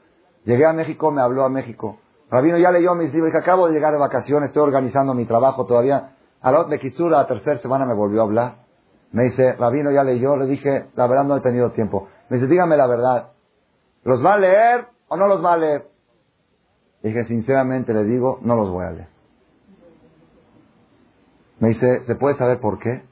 [0.45, 1.99] Llegué a México, me habló a México.
[2.30, 3.32] Rabino, ¿ya leyó mis libros?
[3.32, 6.11] Dije, acabo de llegar de vacaciones, estoy organizando mi trabajo todavía.
[6.41, 8.55] A la, de la tercera semana me volvió a hablar.
[9.12, 10.36] Me dice, Rabino, ya leyó.
[10.36, 12.09] Le dije, la verdad no he tenido tiempo.
[12.28, 13.32] Me dice, dígame la verdad.
[14.09, 15.84] ¿Los va a leer o no los va a leer?
[17.02, 19.09] Le dije, sinceramente le digo, no los voy a leer.
[21.61, 23.02] Me dice, ¿se puede saber por qué?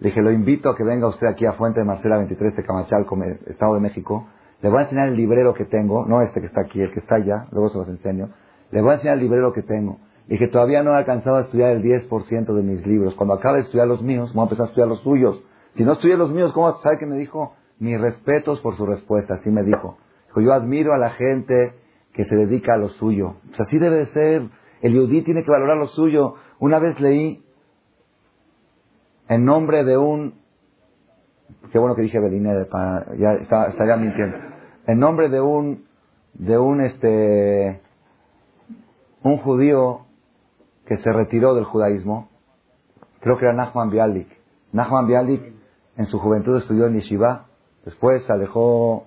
[0.00, 2.62] Le dije, lo invito a que venga usted aquí a Fuente de Marcela 23 de
[2.66, 3.16] Camachalco,
[3.46, 4.28] Estado de México.
[4.60, 7.00] Le voy a enseñar el librero que tengo, no este que está aquí, el que
[7.00, 8.28] está allá, luego se los enseño.
[8.72, 11.40] Le voy a enseñar el librero que tengo y que todavía no he alcanzado a
[11.40, 13.14] estudiar el 10% de mis libros.
[13.14, 15.42] Cuando acabe de estudiar los míos, voy a empezar a estudiar los suyos.
[15.76, 17.54] Si no estudié los míos, ¿cómo sabe que me dijo?
[17.82, 19.98] Mis respetos por su respuesta, así me dijo.
[20.26, 21.74] Dijo, yo admiro a la gente
[22.12, 23.38] que se dedica a lo suyo.
[23.48, 24.42] Pues así debe de ser.
[24.82, 26.36] El yudí tiene que valorar lo suyo.
[26.60, 27.44] Una vez leí
[29.26, 30.34] en nombre de un...
[31.72, 32.68] Qué bueno que dije Beline,
[33.18, 34.36] ya estaría mintiendo.
[34.86, 35.84] En nombre de un...
[36.34, 37.80] De un este...
[39.24, 40.06] Un judío
[40.86, 42.28] que se retiró del judaísmo.
[43.22, 44.28] Creo que era Nachman Bialik.
[44.70, 45.52] Nachman Bialik
[45.96, 47.48] en su juventud estudió en Yeshiva.
[47.84, 49.06] Después alejó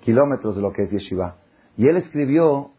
[0.00, 1.36] kilómetros de lo que es Yeshiva.
[1.76, 2.70] Y él escribió,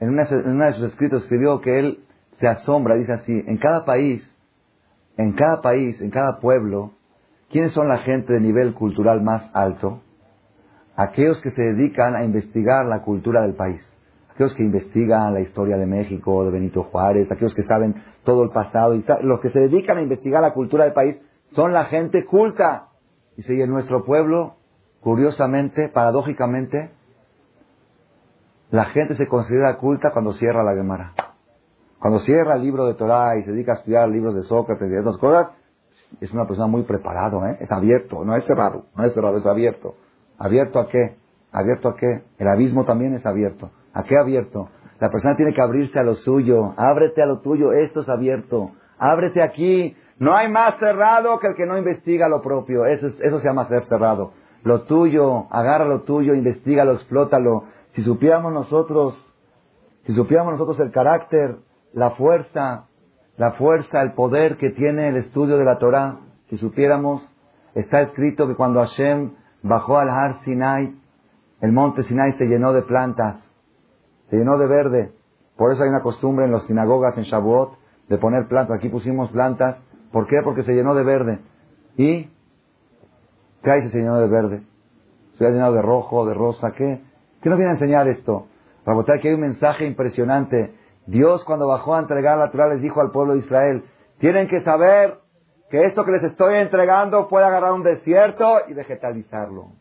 [0.00, 2.04] en una, de sus escritos escribió que él
[2.38, 4.22] se asombra, dice así, en cada país,
[5.16, 6.92] en cada país, en cada pueblo,
[7.50, 10.02] ¿quiénes son la gente de nivel cultural más alto?
[10.96, 13.82] Aquellos que se dedican a investigar la cultura del país.
[14.34, 18.50] Aquellos que investigan la historia de México, de Benito Juárez, aquellos que saben todo el
[18.50, 21.16] pasado, y los que se dedican a investigar la cultura del país
[21.52, 22.88] son la gente culta.
[23.36, 24.56] Y si en nuestro pueblo,
[25.04, 26.90] curiosamente, paradójicamente,
[28.70, 31.12] la gente se considera culta cuando cierra la Gemara.
[32.00, 34.96] Cuando cierra el libro de Torah y se dedica a estudiar libros de Sócrates y
[34.96, 35.50] esas cosas,
[36.20, 37.58] es una persona muy preparado, ¿eh?
[37.60, 39.94] es abierto, no es cerrado, no es cerrado, es abierto.
[40.38, 41.16] ¿Abierto a qué?
[41.52, 42.22] ¿Abierto a qué?
[42.38, 43.70] El abismo también es abierto.
[43.92, 44.70] ¿A qué abierto?
[45.00, 46.72] La persona tiene que abrirse a lo suyo.
[46.78, 48.70] Ábrete a lo tuyo, esto es abierto.
[48.98, 49.96] Ábrete aquí.
[50.18, 52.86] No hay más cerrado que el que no investiga lo propio.
[52.86, 54.32] Eso, eso se llama ser cerrado.
[54.64, 57.64] Lo tuyo, agarra lo tuyo, investigalo, explótalo.
[57.92, 59.14] Si supiéramos nosotros,
[60.06, 61.58] si supiéramos nosotros el carácter,
[61.92, 62.86] la fuerza,
[63.36, 67.22] la fuerza, el poder que tiene el estudio de la Torah, si supiéramos,
[67.74, 70.94] está escrito que cuando Hashem bajó al Har Sinai,
[71.60, 73.36] el monte Sinai se llenó de plantas,
[74.30, 75.12] se llenó de verde.
[75.58, 78.78] Por eso hay una costumbre en las sinagogas en Shavuot de poner plantas.
[78.78, 79.80] Aquí pusimos plantas.
[80.10, 80.36] ¿Por qué?
[80.42, 81.38] Porque se llenó de verde.
[81.96, 82.28] ¿Y
[83.64, 84.62] qué hay se llenó de verde?
[85.38, 87.00] Se ha llenado de rojo, de rosa, ¿qué?
[87.42, 88.46] ¿Qué nos viene a enseñar esto?
[88.84, 90.74] Para que hay un mensaje impresionante.
[91.06, 93.84] Dios cuando bajó a entregar la Torah les dijo al pueblo de Israel,
[94.18, 95.18] tienen que saber
[95.70, 99.72] que esto que les estoy entregando puede agarrar un desierto y vegetalizarlo.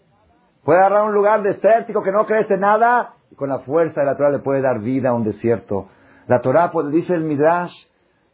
[0.64, 4.18] Puede agarrar un lugar desértico que no crece nada y con la fuerza de la
[4.18, 5.88] Torah le puede dar vida a un desierto.
[6.28, 7.74] La Torah, pues dice el Midrash,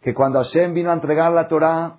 [0.01, 1.97] que cuando Hashem vino a entregar la Torah,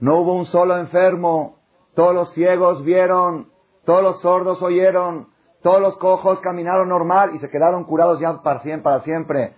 [0.00, 1.58] no hubo un solo enfermo,
[1.94, 3.48] todos los ciegos vieron,
[3.84, 5.28] todos los sordos oyeron,
[5.62, 9.54] todos los cojos caminaron normal y se quedaron curados ya para siempre.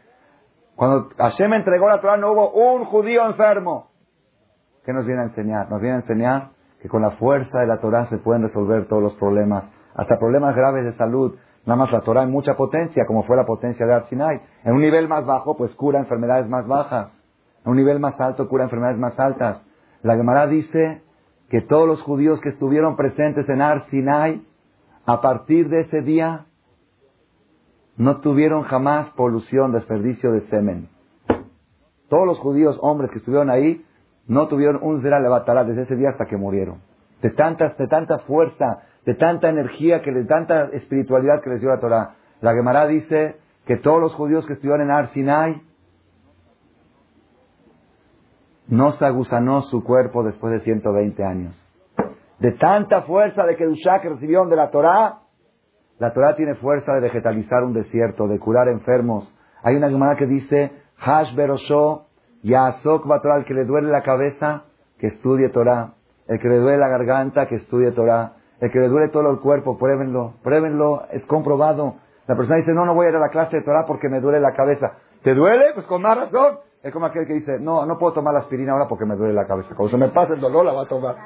[0.76, 3.90] Cuando Hashem entregó la Torah no hubo un judío enfermo.
[4.84, 5.70] ¿Qué nos viene a enseñar?
[5.70, 9.02] Nos viene a enseñar que con la fuerza de la Torah se pueden resolver todos
[9.02, 11.36] los problemas, hasta problemas graves de salud.
[11.64, 14.42] Nada más la Torah en mucha potencia, como fue la potencia de Arsinai.
[14.62, 17.10] En un nivel más bajo, pues cura enfermedades más bajas.
[17.64, 19.62] En un nivel más alto, cura enfermedades más altas.
[20.02, 21.02] La Gemara dice
[21.48, 24.42] que todos los judíos que estuvieron presentes en Arsinai
[25.04, 26.46] a partir de ese día
[27.96, 30.88] no tuvieron jamás polución, desperdicio de semen.
[32.08, 33.84] Todos los judíos, hombres que estuvieron ahí,
[34.26, 36.80] no tuvieron un zera levatará desde ese día hasta que murieron.
[37.22, 41.70] De, tantas, de tanta fuerza, de tanta energía, que de tanta espiritualidad que les dio
[41.70, 42.14] la Torah.
[42.40, 43.36] La Gemara dice
[43.66, 45.62] que todos los judíos que estuvieron en Arsinai
[48.68, 51.66] no se aguzanó su cuerpo después de 120 años
[52.38, 55.20] de tanta fuerza de Kedushá que recibieron de la Torah,
[55.98, 59.32] la Torah tiene fuerza de vegetalizar un desierto, de curar enfermos.
[59.62, 62.06] Hay una Gemara que dice, Hash Berosho,
[62.42, 63.06] Yasok
[63.38, 64.64] el que le duele la cabeza,
[64.98, 65.94] que estudie Torah.
[66.28, 68.34] El que le duele la garganta, que estudie Torah.
[68.60, 71.96] El que le duele todo el cuerpo, pruébenlo, pruébenlo, es comprobado.
[72.26, 74.20] La persona dice, no, no voy a ir a la clase de Torah porque me
[74.20, 74.98] duele la cabeza.
[75.22, 75.66] ¿Te duele?
[75.74, 76.58] Pues con más razón.
[76.82, 79.34] Es como aquel que dice, no, no puedo tomar la aspirina ahora porque me duele
[79.34, 79.74] la cabeza.
[79.74, 81.16] Cuando se me pasa el dolor, la va a tomar.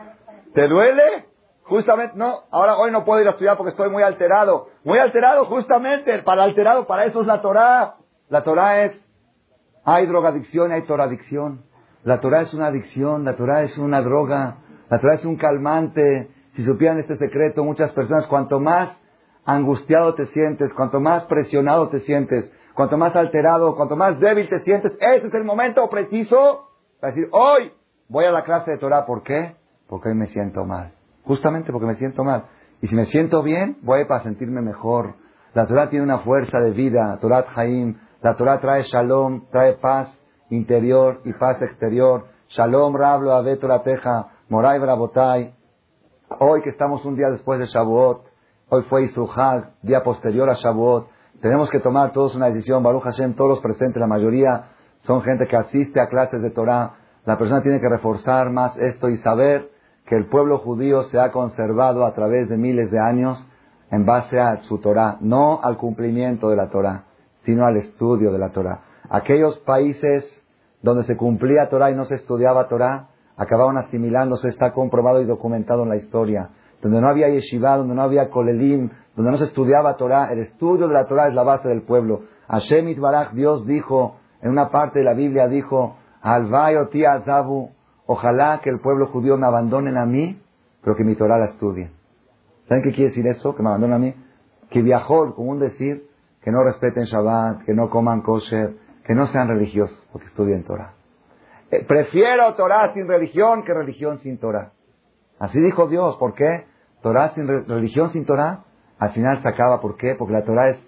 [0.55, 1.27] ¿Te duele?
[1.65, 4.69] Justamente, no, ahora hoy no puedo ir a estudiar porque estoy muy alterado.
[4.85, 7.97] Muy alterado, justamente, para alterado, para eso es la Torah.
[8.29, 9.01] La Torah es,
[9.85, 11.63] hay drogadicción, hay toradicción.
[12.03, 14.57] La Torah es una adicción, la Torah es una droga,
[14.89, 16.31] la Torah es un calmante.
[16.57, 18.97] Si supieran este secreto, muchas personas, cuanto más
[19.45, 24.61] angustiado te sientes, cuanto más presionado te sientes, cuanto más alterado, cuanto más débil te
[24.61, 26.69] sientes, ese es el momento preciso
[27.01, 27.73] para decir, hoy
[28.09, 29.07] voy a la clase de Torah.
[29.07, 29.57] ¿Por qué?
[29.91, 30.93] porque hoy me siento mal.
[31.25, 32.45] Justamente porque me siento mal.
[32.81, 35.17] Y si me siento bien, voy para sentirme mejor.
[35.53, 37.99] La Torah tiene una fuerza de vida, Torah Haim.
[38.23, 40.09] La Torah trae shalom, trae paz
[40.49, 42.27] interior y paz exterior.
[42.49, 45.55] Shalom, Rablo, Ave Teja, Moray, Brabotay.
[46.39, 48.25] Hoy que estamos un día después de Shavuot,
[48.69, 51.09] hoy fue Isruhag, día posterior a Shavuot,
[51.41, 52.83] tenemos que tomar todos una decisión.
[52.83, 54.65] Baruch Hashem, todos los presentes, la mayoría
[55.03, 56.95] son gente que asiste a clases de Torah.
[57.25, 59.71] La persona tiene que reforzar más esto y saber
[60.07, 63.47] que el pueblo judío se ha conservado a través de miles de años
[63.91, 67.05] en base a su Torah, no al cumplimiento de la Torah,
[67.45, 68.81] sino al estudio de la Torah.
[69.09, 70.25] Aquellos países
[70.83, 75.83] donde se cumplía Torah y no se estudiaba Torah, acababan asimilándose, está comprobado y documentado
[75.85, 76.51] en la historia.
[76.83, 78.91] Donde no había yeshiva, donde no había kolelim,
[79.21, 82.23] donde no se estudiaba Torah, el estudio de la Torah es la base del pueblo.
[82.49, 87.71] Hashem Itbaraj, Dios dijo, en una parte de la Biblia dijo, Alvayoti Azabu,
[88.07, 90.41] ojalá que el pueblo judío me abandonen a mí,
[90.83, 91.91] pero que mi Torah la estudie.
[92.67, 93.55] ¿Saben qué quiere decir eso?
[93.55, 94.15] Que me abandonen a mí.
[94.71, 96.07] Que viajó, como un decir,
[96.43, 98.75] que no respeten Shabbat, que no coman kosher,
[99.05, 100.95] que no sean religiosos, porque estudien Torah.
[101.71, 104.73] Eh, prefiero Torah sin religión que religión sin Torah.
[105.39, 106.17] Así dijo Dios.
[106.17, 106.65] ¿Por qué?
[107.03, 108.65] Torah sin religión sin Torah,
[109.01, 109.81] al final se acaba.
[109.81, 110.15] ¿Por qué?
[110.15, 110.79] Porque la Torah es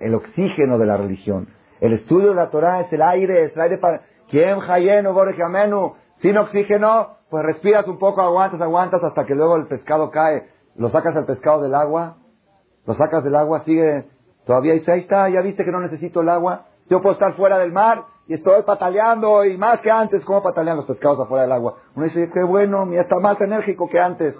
[0.00, 1.48] el oxígeno de la religión.
[1.80, 4.00] El estudio de la Torah es el aire, es el aire para...
[4.28, 4.58] ¿Quién
[5.44, 5.94] amenu?
[6.18, 10.48] Sin oxígeno, pues respiras un poco, aguantas, aguantas, hasta que luego el pescado cae.
[10.76, 12.16] Lo sacas al pescado del agua,
[12.86, 14.06] lo sacas del agua, sigue,
[14.46, 16.66] todavía dice, ahí está, ya viste que no necesito el agua.
[16.90, 20.76] Yo puedo estar fuera del mar y estoy pataleando y más que antes, ¿cómo patalean
[20.76, 21.76] los pescados afuera del agua?
[21.94, 24.34] Uno dice, qué bueno, mira, está más enérgico que antes.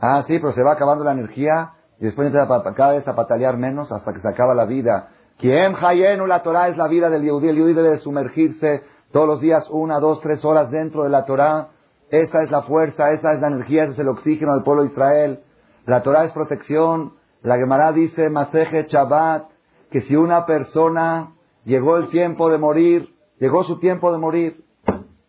[0.00, 3.58] Ah, sí, pero se va acabando la energía y después empieza cada vez a patalear
[3.58, 5.10] menos hasta que se acaba la vida.
[5.38, 7.48] Quien Hayenu, la Torah es la vida del Yehudi.
[7.48, 8.82] El Yehudi debe sumergirse
[9.12, 11.68] todos los días una, dos, tres horas dentro de la Torah.
[12.10, 14.88] Esa es la fuerza, esa es la energía, ese es el oxígeno del pueblo de
[14.88, 15.40] Israel.
[15.86, 17.14] La Torah es protección.
[17.42, 19.50] La Gemara dice, Maseje Shabbat,
[19.90, 21.32] que si una persona
[21.64, 24.64] llegó el tiempo de morir, llegó su tiempo de morir,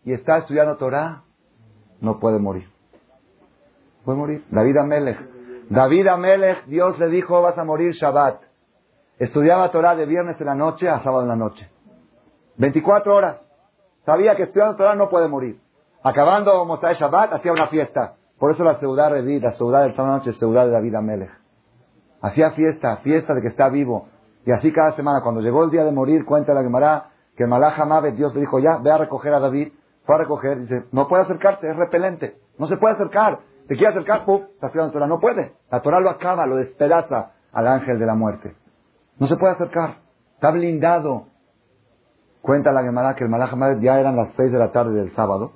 [0.03, 1.23] y está estudiando Torah,
[1.99, 2.67] no puede morir.
[4.03, 4.45] Puede morir.
[4.49, 5.40] David Amelech.
[5.71, 8.41] David Amelech, Dios le dijo, vas a morir Shabbat.
[9.19, 11.71] Estudiaba Torah de viernes en la noche a sábado en la noche.
[12.57, 13.41] 24 horas.
[14.05, 15.61] Sabía que estudiando Torah no puede morir.
[16.03, 18.15] Acabando Mosai Shabbat, hacía una fiesta.
[18.37, 21.31] Por eso la ciudad de la ciudad del sábado noche ciudad de David Amelech.
[22.21, 24.09] Hacía fiesta, fiesta de que está vivo.
[24.45, 27.53] Y así cada semana, cuando llegó el día de morir, cuenta la Gemara que el
[27.53, 29.71] Hamabet, Dios le dijo, ya, ve a recoger a David.
[30.03, 32.35] Fue a recoger, dice, no puede acercarse, es repelente.
[32.57, 33.39] No se puede acercar.
[33.67, 35.07] Te quiere acercar, pum, está estudiando Torah.
[35.07, 35.53] No puede.
[35.71, 38.55] La Torah lo acaba, lo despedaza al ángel de la muerte.
[39.19, 39.97] No se puede acercar.
[40.35, 41.27] Está blindado.
[42.41, 45.53] Cuenta la Gemara que el Malach ya eran las seis de la tarde del sábado.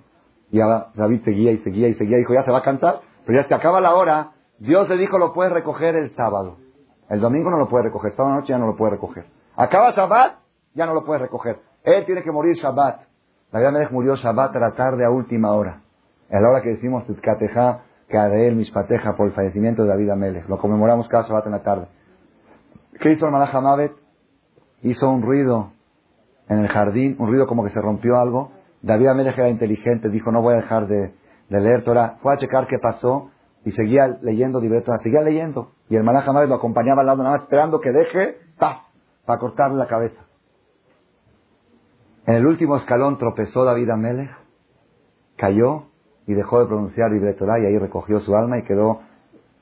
[0.52, 2.18] Y David seguía y seguía y seguía.
[2.18, 3.02] Dijo, ya se va a cansar.
[3.26, 4.32] Pero ya se acaba la hora.
[4.60, 6.58] Dios le dijo, lo puedes recoger el sábado.
[7.10, 8.16] El domingo no lo puede recoger.
[8.16, 9.26] Sábado noche ya no lo puede recoger.
[9.56, 10.38] Acaba Shabbat,
[10.74, 11.60] ya no lo puede recoger.
[11.84, 13.02] Él tiene que morir Shabbat.
[13.52, 15.82] La Melech murió Shabbat a la tarde a última hora.
[16.30, 20.48] A la hora que decimos Tzkateja, mis Mishpateja por el fallecimiento de David Amelech.
[20.48, 21.88] Lo conmemoramos cada Shabbat en la tarde.
[23.00, 23.92] ¿Qué hizo el Malach
[24.82, 25.72] Hizo un ruido
[26.48, 28.52] en el jardín, un ruido como que se rompió algo.
[28.82, 31.16] David Amelech era inteligente, dijo, no voy a dejar de,
[31.50, 32.18] leer Torah.
[32.22, 33.32] Fue a checar qué pasó
[33.64, 35.72] y seguía leyendo Torah, seguía leyendo.
[35.90, 39.88] Y el Malach lo acompañaba al lado, nada más esperando que deje, para cortarle la
[39.88, 40.22] cabeza.
[42.28, 44.32] En el último escalón tropezó David Amelech,
[45.36, 45.95] cayó
[46.28, 49.02] y dejó de pronunciar Torah y ahí recogió su alma y quedó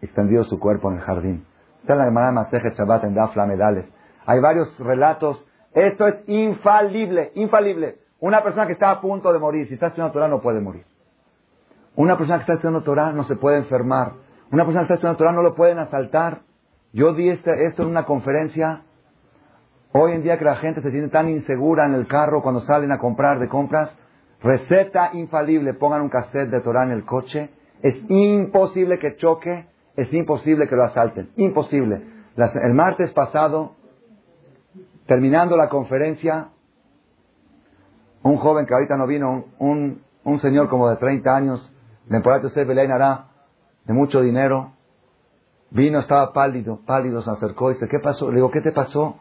[0.01, 1.45] extendido su cuerpo en el jardín.
[1.81, 3.85] Está en la Gemara Maseje Shabbat en Dafla Medales.
[4.25, 5.45] Hay varios relatos.
[5.73, 7.97] Esto es infalible, infalible.
[8.19, 10.85] Una persona que está a punto de morir, si está estudiando Torah, no puede morir.
[11.95, 14.13] Una persona que está estudiando Torah no se puede enfermar.
[14.51, 16.41] Una persona que está estudiando Torah no lo pueden asaltar.
[16.93, 18.83] Yo di este, esto en una conferencia.
[19.91, 22.91] Hoy en día que la gente se siente tan insegura en el carro cuando salen
[22.91, 23.95] a comprar de compras,
[24.43, 27.49] receta infalible, pongan un cassette de Torah en el coche.
[27.81, 31.29] Es imposible que choque es imposible que lo asalten.
[31.37, 32.01] Imposible.
[32.35, 33.75] el martes pasado,
[35.05, 36.49] terminando la conferencia,
[38.23, 41.71] un joven que ahorita no vino, un, un, señor como de 30 años,
[42.07, 43.27] de Belén Ará,
[43.85, 44.71] de mucho dinero,
[45.69, 48.29] vino, estaba pálido, pálido, se acercó y dice, ¿qué pasó?
[48.29, 49.17] Le digo, ¿qué te pasó?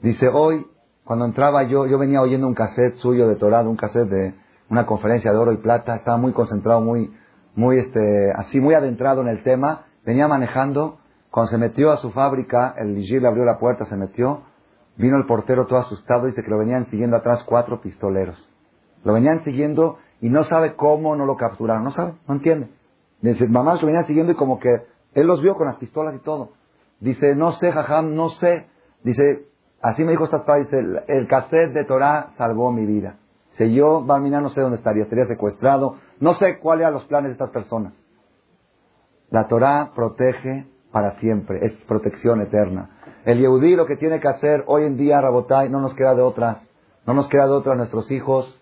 [0.00, 0.66] Dice, hoy,
[1.04, 4.34] cuando entraba yo, yo venía oyendo un cassette suyo de Torado, un cassette de
[4.70, 7.12] una conferencia de oro y plata, estaba muy concentrado, muy,
[7.54, 10.98] muy este, así muy adentrado en el tema, venía manejando,
[11.30, 14.42] cuando se metió a su fábrica, el vigil le abrió la puerta, se metió,
[14.96, 18.38] vino el portero todo asustado, dice que lo venían siguiendo atrás cuatro pistoleros.
[19.04, 22.70] Lo venían siguiendo y no sabe cómo no lo capturaron, no sabe, no entiende.
[23.20, 24.82] Dice, mamá lo venían siguiendo y como que
[25.14, 26.50] él los vio con las pistolas y todo.
[27.00, 28.66] Dice, no sé, jajam, no sé.
[29.02, 29.46] Dice,
[29.82, 33.16] así me dijo padres, dice, el, el cassette de Torah salvó mi vida.
[33.58, 35.96] Si yo, Barmina, no sé dónde estaría, estaría secuestrado.
[36.20, 37.92] No sé cuáles eran los planes de estas personas.
[39.30, 42.90] La Torah protege para siempre, es protección eterna.
[43.24, 46.22] El Yehudí lo que tiene que hacer hoy en día, Rabotai, no nos queda de
[46.22, 46.62] otras.
[47.06, 48.60] No nos queda de otras nuestros hijos.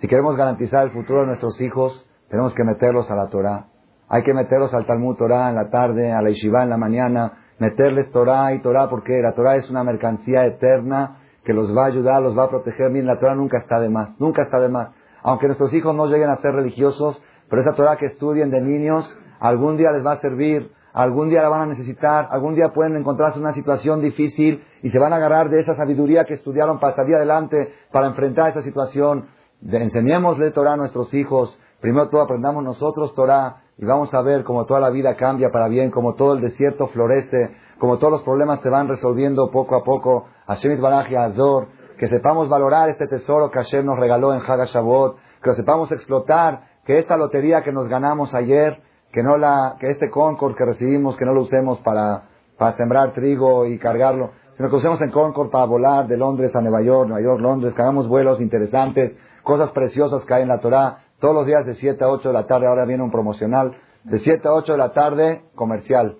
[0.00, 3.66] Si queremos garantizar el futuro de nuestros hijos, tenemos que meterlos a la Torah.
[4.08, 7.41] Hay que meterlos al Talmud Torah en la tarde, a la Yeshiva en la mañana,
[7.62, 11.86] meterles Torah y Torah porque la Torah es una mercancía eterna que los va a
[11.86, 12.90] ayudar, los va a proteger.
[12.90, 14.90] Miren, la Torah nunca está de más, nunca está de más.
[15.22, 19.08] Aunque nuestros hijos no lleguen a ser religiosos, pero esa Torah que estudien de niños,
[19.38, 22.96] algún día les va a servir, algún día la van a necesitar, algún día pueden
[22.96, 26.80] encontrarse en una situación difícil y se van a agarrar de esa sabiduría que estudiaron
[26.80, 29.26] para salir adelante, para enfrentar esa situación.
[29.62, 34.64] enseñémosle Torah a nuestros hijos, primero todo aprendamos nosotros Torah y vamos a ver cómo
[34.64, 37.50] toda la vida cambia para bien, cómo todo el desierto florece,
[37.80, 40.26] como todos los problemas se van resolviendo poco a poco.
[40.46, 41.66] Hashem Baraj y Azor,
[41.98, 46.60] que sepamos valorar este tesoro que Hashem nos regaló en Hagashabot, que lo sepamos explotar,
[46.86, 48.80] que esta lotería que nos ganamos ayer,
[49.10, 53.12] que no la, que este Concord que recibimos, que no lo usemos para, para sembrar
[53.14, 57.08] trigo y cargarlo, sino que usemos en Concord para volar de Londres a Nueva York,
[57.08, 61.36] Nueva York, Londres, que hagamos vuelos interesantes, cosas preciosas que hay en la Torah, todos
[61.36, 64.48] los días de 7 a 8 de la tarde, ahora viene un promocional, de 7
[64.48, 66.16] a 8 de la tarde, comercial.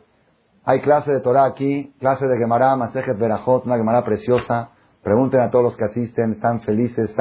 [0.65, 4.71] Hay clase de Torah aquí, clase de Gemara, Masejet Berajot, una Gemara preciosa.
[5.03, 7.13] Pregunten a todos los que asisten, están felices,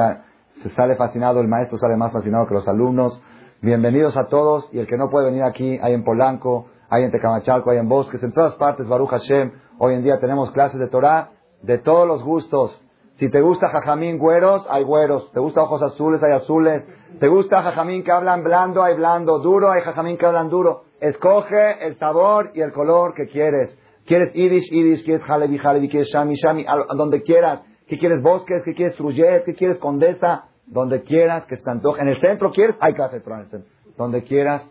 [0.62, 3.20] se sale fascinado, el maestro sale más fascinado que los alumnos.
[3.60, 7.10] Bienvenidos a todos y el que no puede venir aquí, hay en Polanco, hay en
[7.10, 9.50] Tecamachalco, hay en Bosques, en todas partes, Baruch Hashem.
[9.78, 11.30] Hoy en día tenemos clases de Torah
[11.62, 12.80] de todos los gustos.
[13.16, 15.32] Si te gusta jajamín güeros, hay güeros.
[15.32, 16.84] Te gusta ojos azules, hay azules.
[17.18, 19.38] Te gusta jajamín que hablan blando, hay blando.
[19.38, 20.84] Duro, hay jajamín que hablan duro.
[21.00, 23.78] Escoge el sabor y el color que quieres.
[24.06, 25.04] ¿Quieres Yiddish, Yiddish?
[25.04, 25.88] ¿Quieres Halevi, Halevi?
[25.88, 26.64] ¿Quieres Shami, Shami?
[26.66, 27.62] A donde quieras.
[27.86, 28.62] ¿Qué quieres Bosques?
[28.64, 29.24] ¿Qué quieres Trujillo?
[29.44, 30.44] ¿Qué quieres Condesa?
[30.66, 33.70] Donde quieras que se te En el centro quieres, hay clase de en el centro.
[33.96, 34.66] Donde quieras.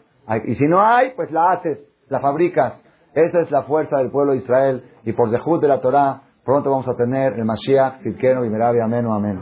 [0.45, 2.81] Y si no hay, pues la haces, la fabricas.
[3.13, 4.83] Esa es la fuerza del pueblo de Israel.
[5.03, 8.79] Y por dejud de la Torah, pronto vamos a tener el Mashiach, Tzidkenu y.
[8.79, 9.41] Amén o amén.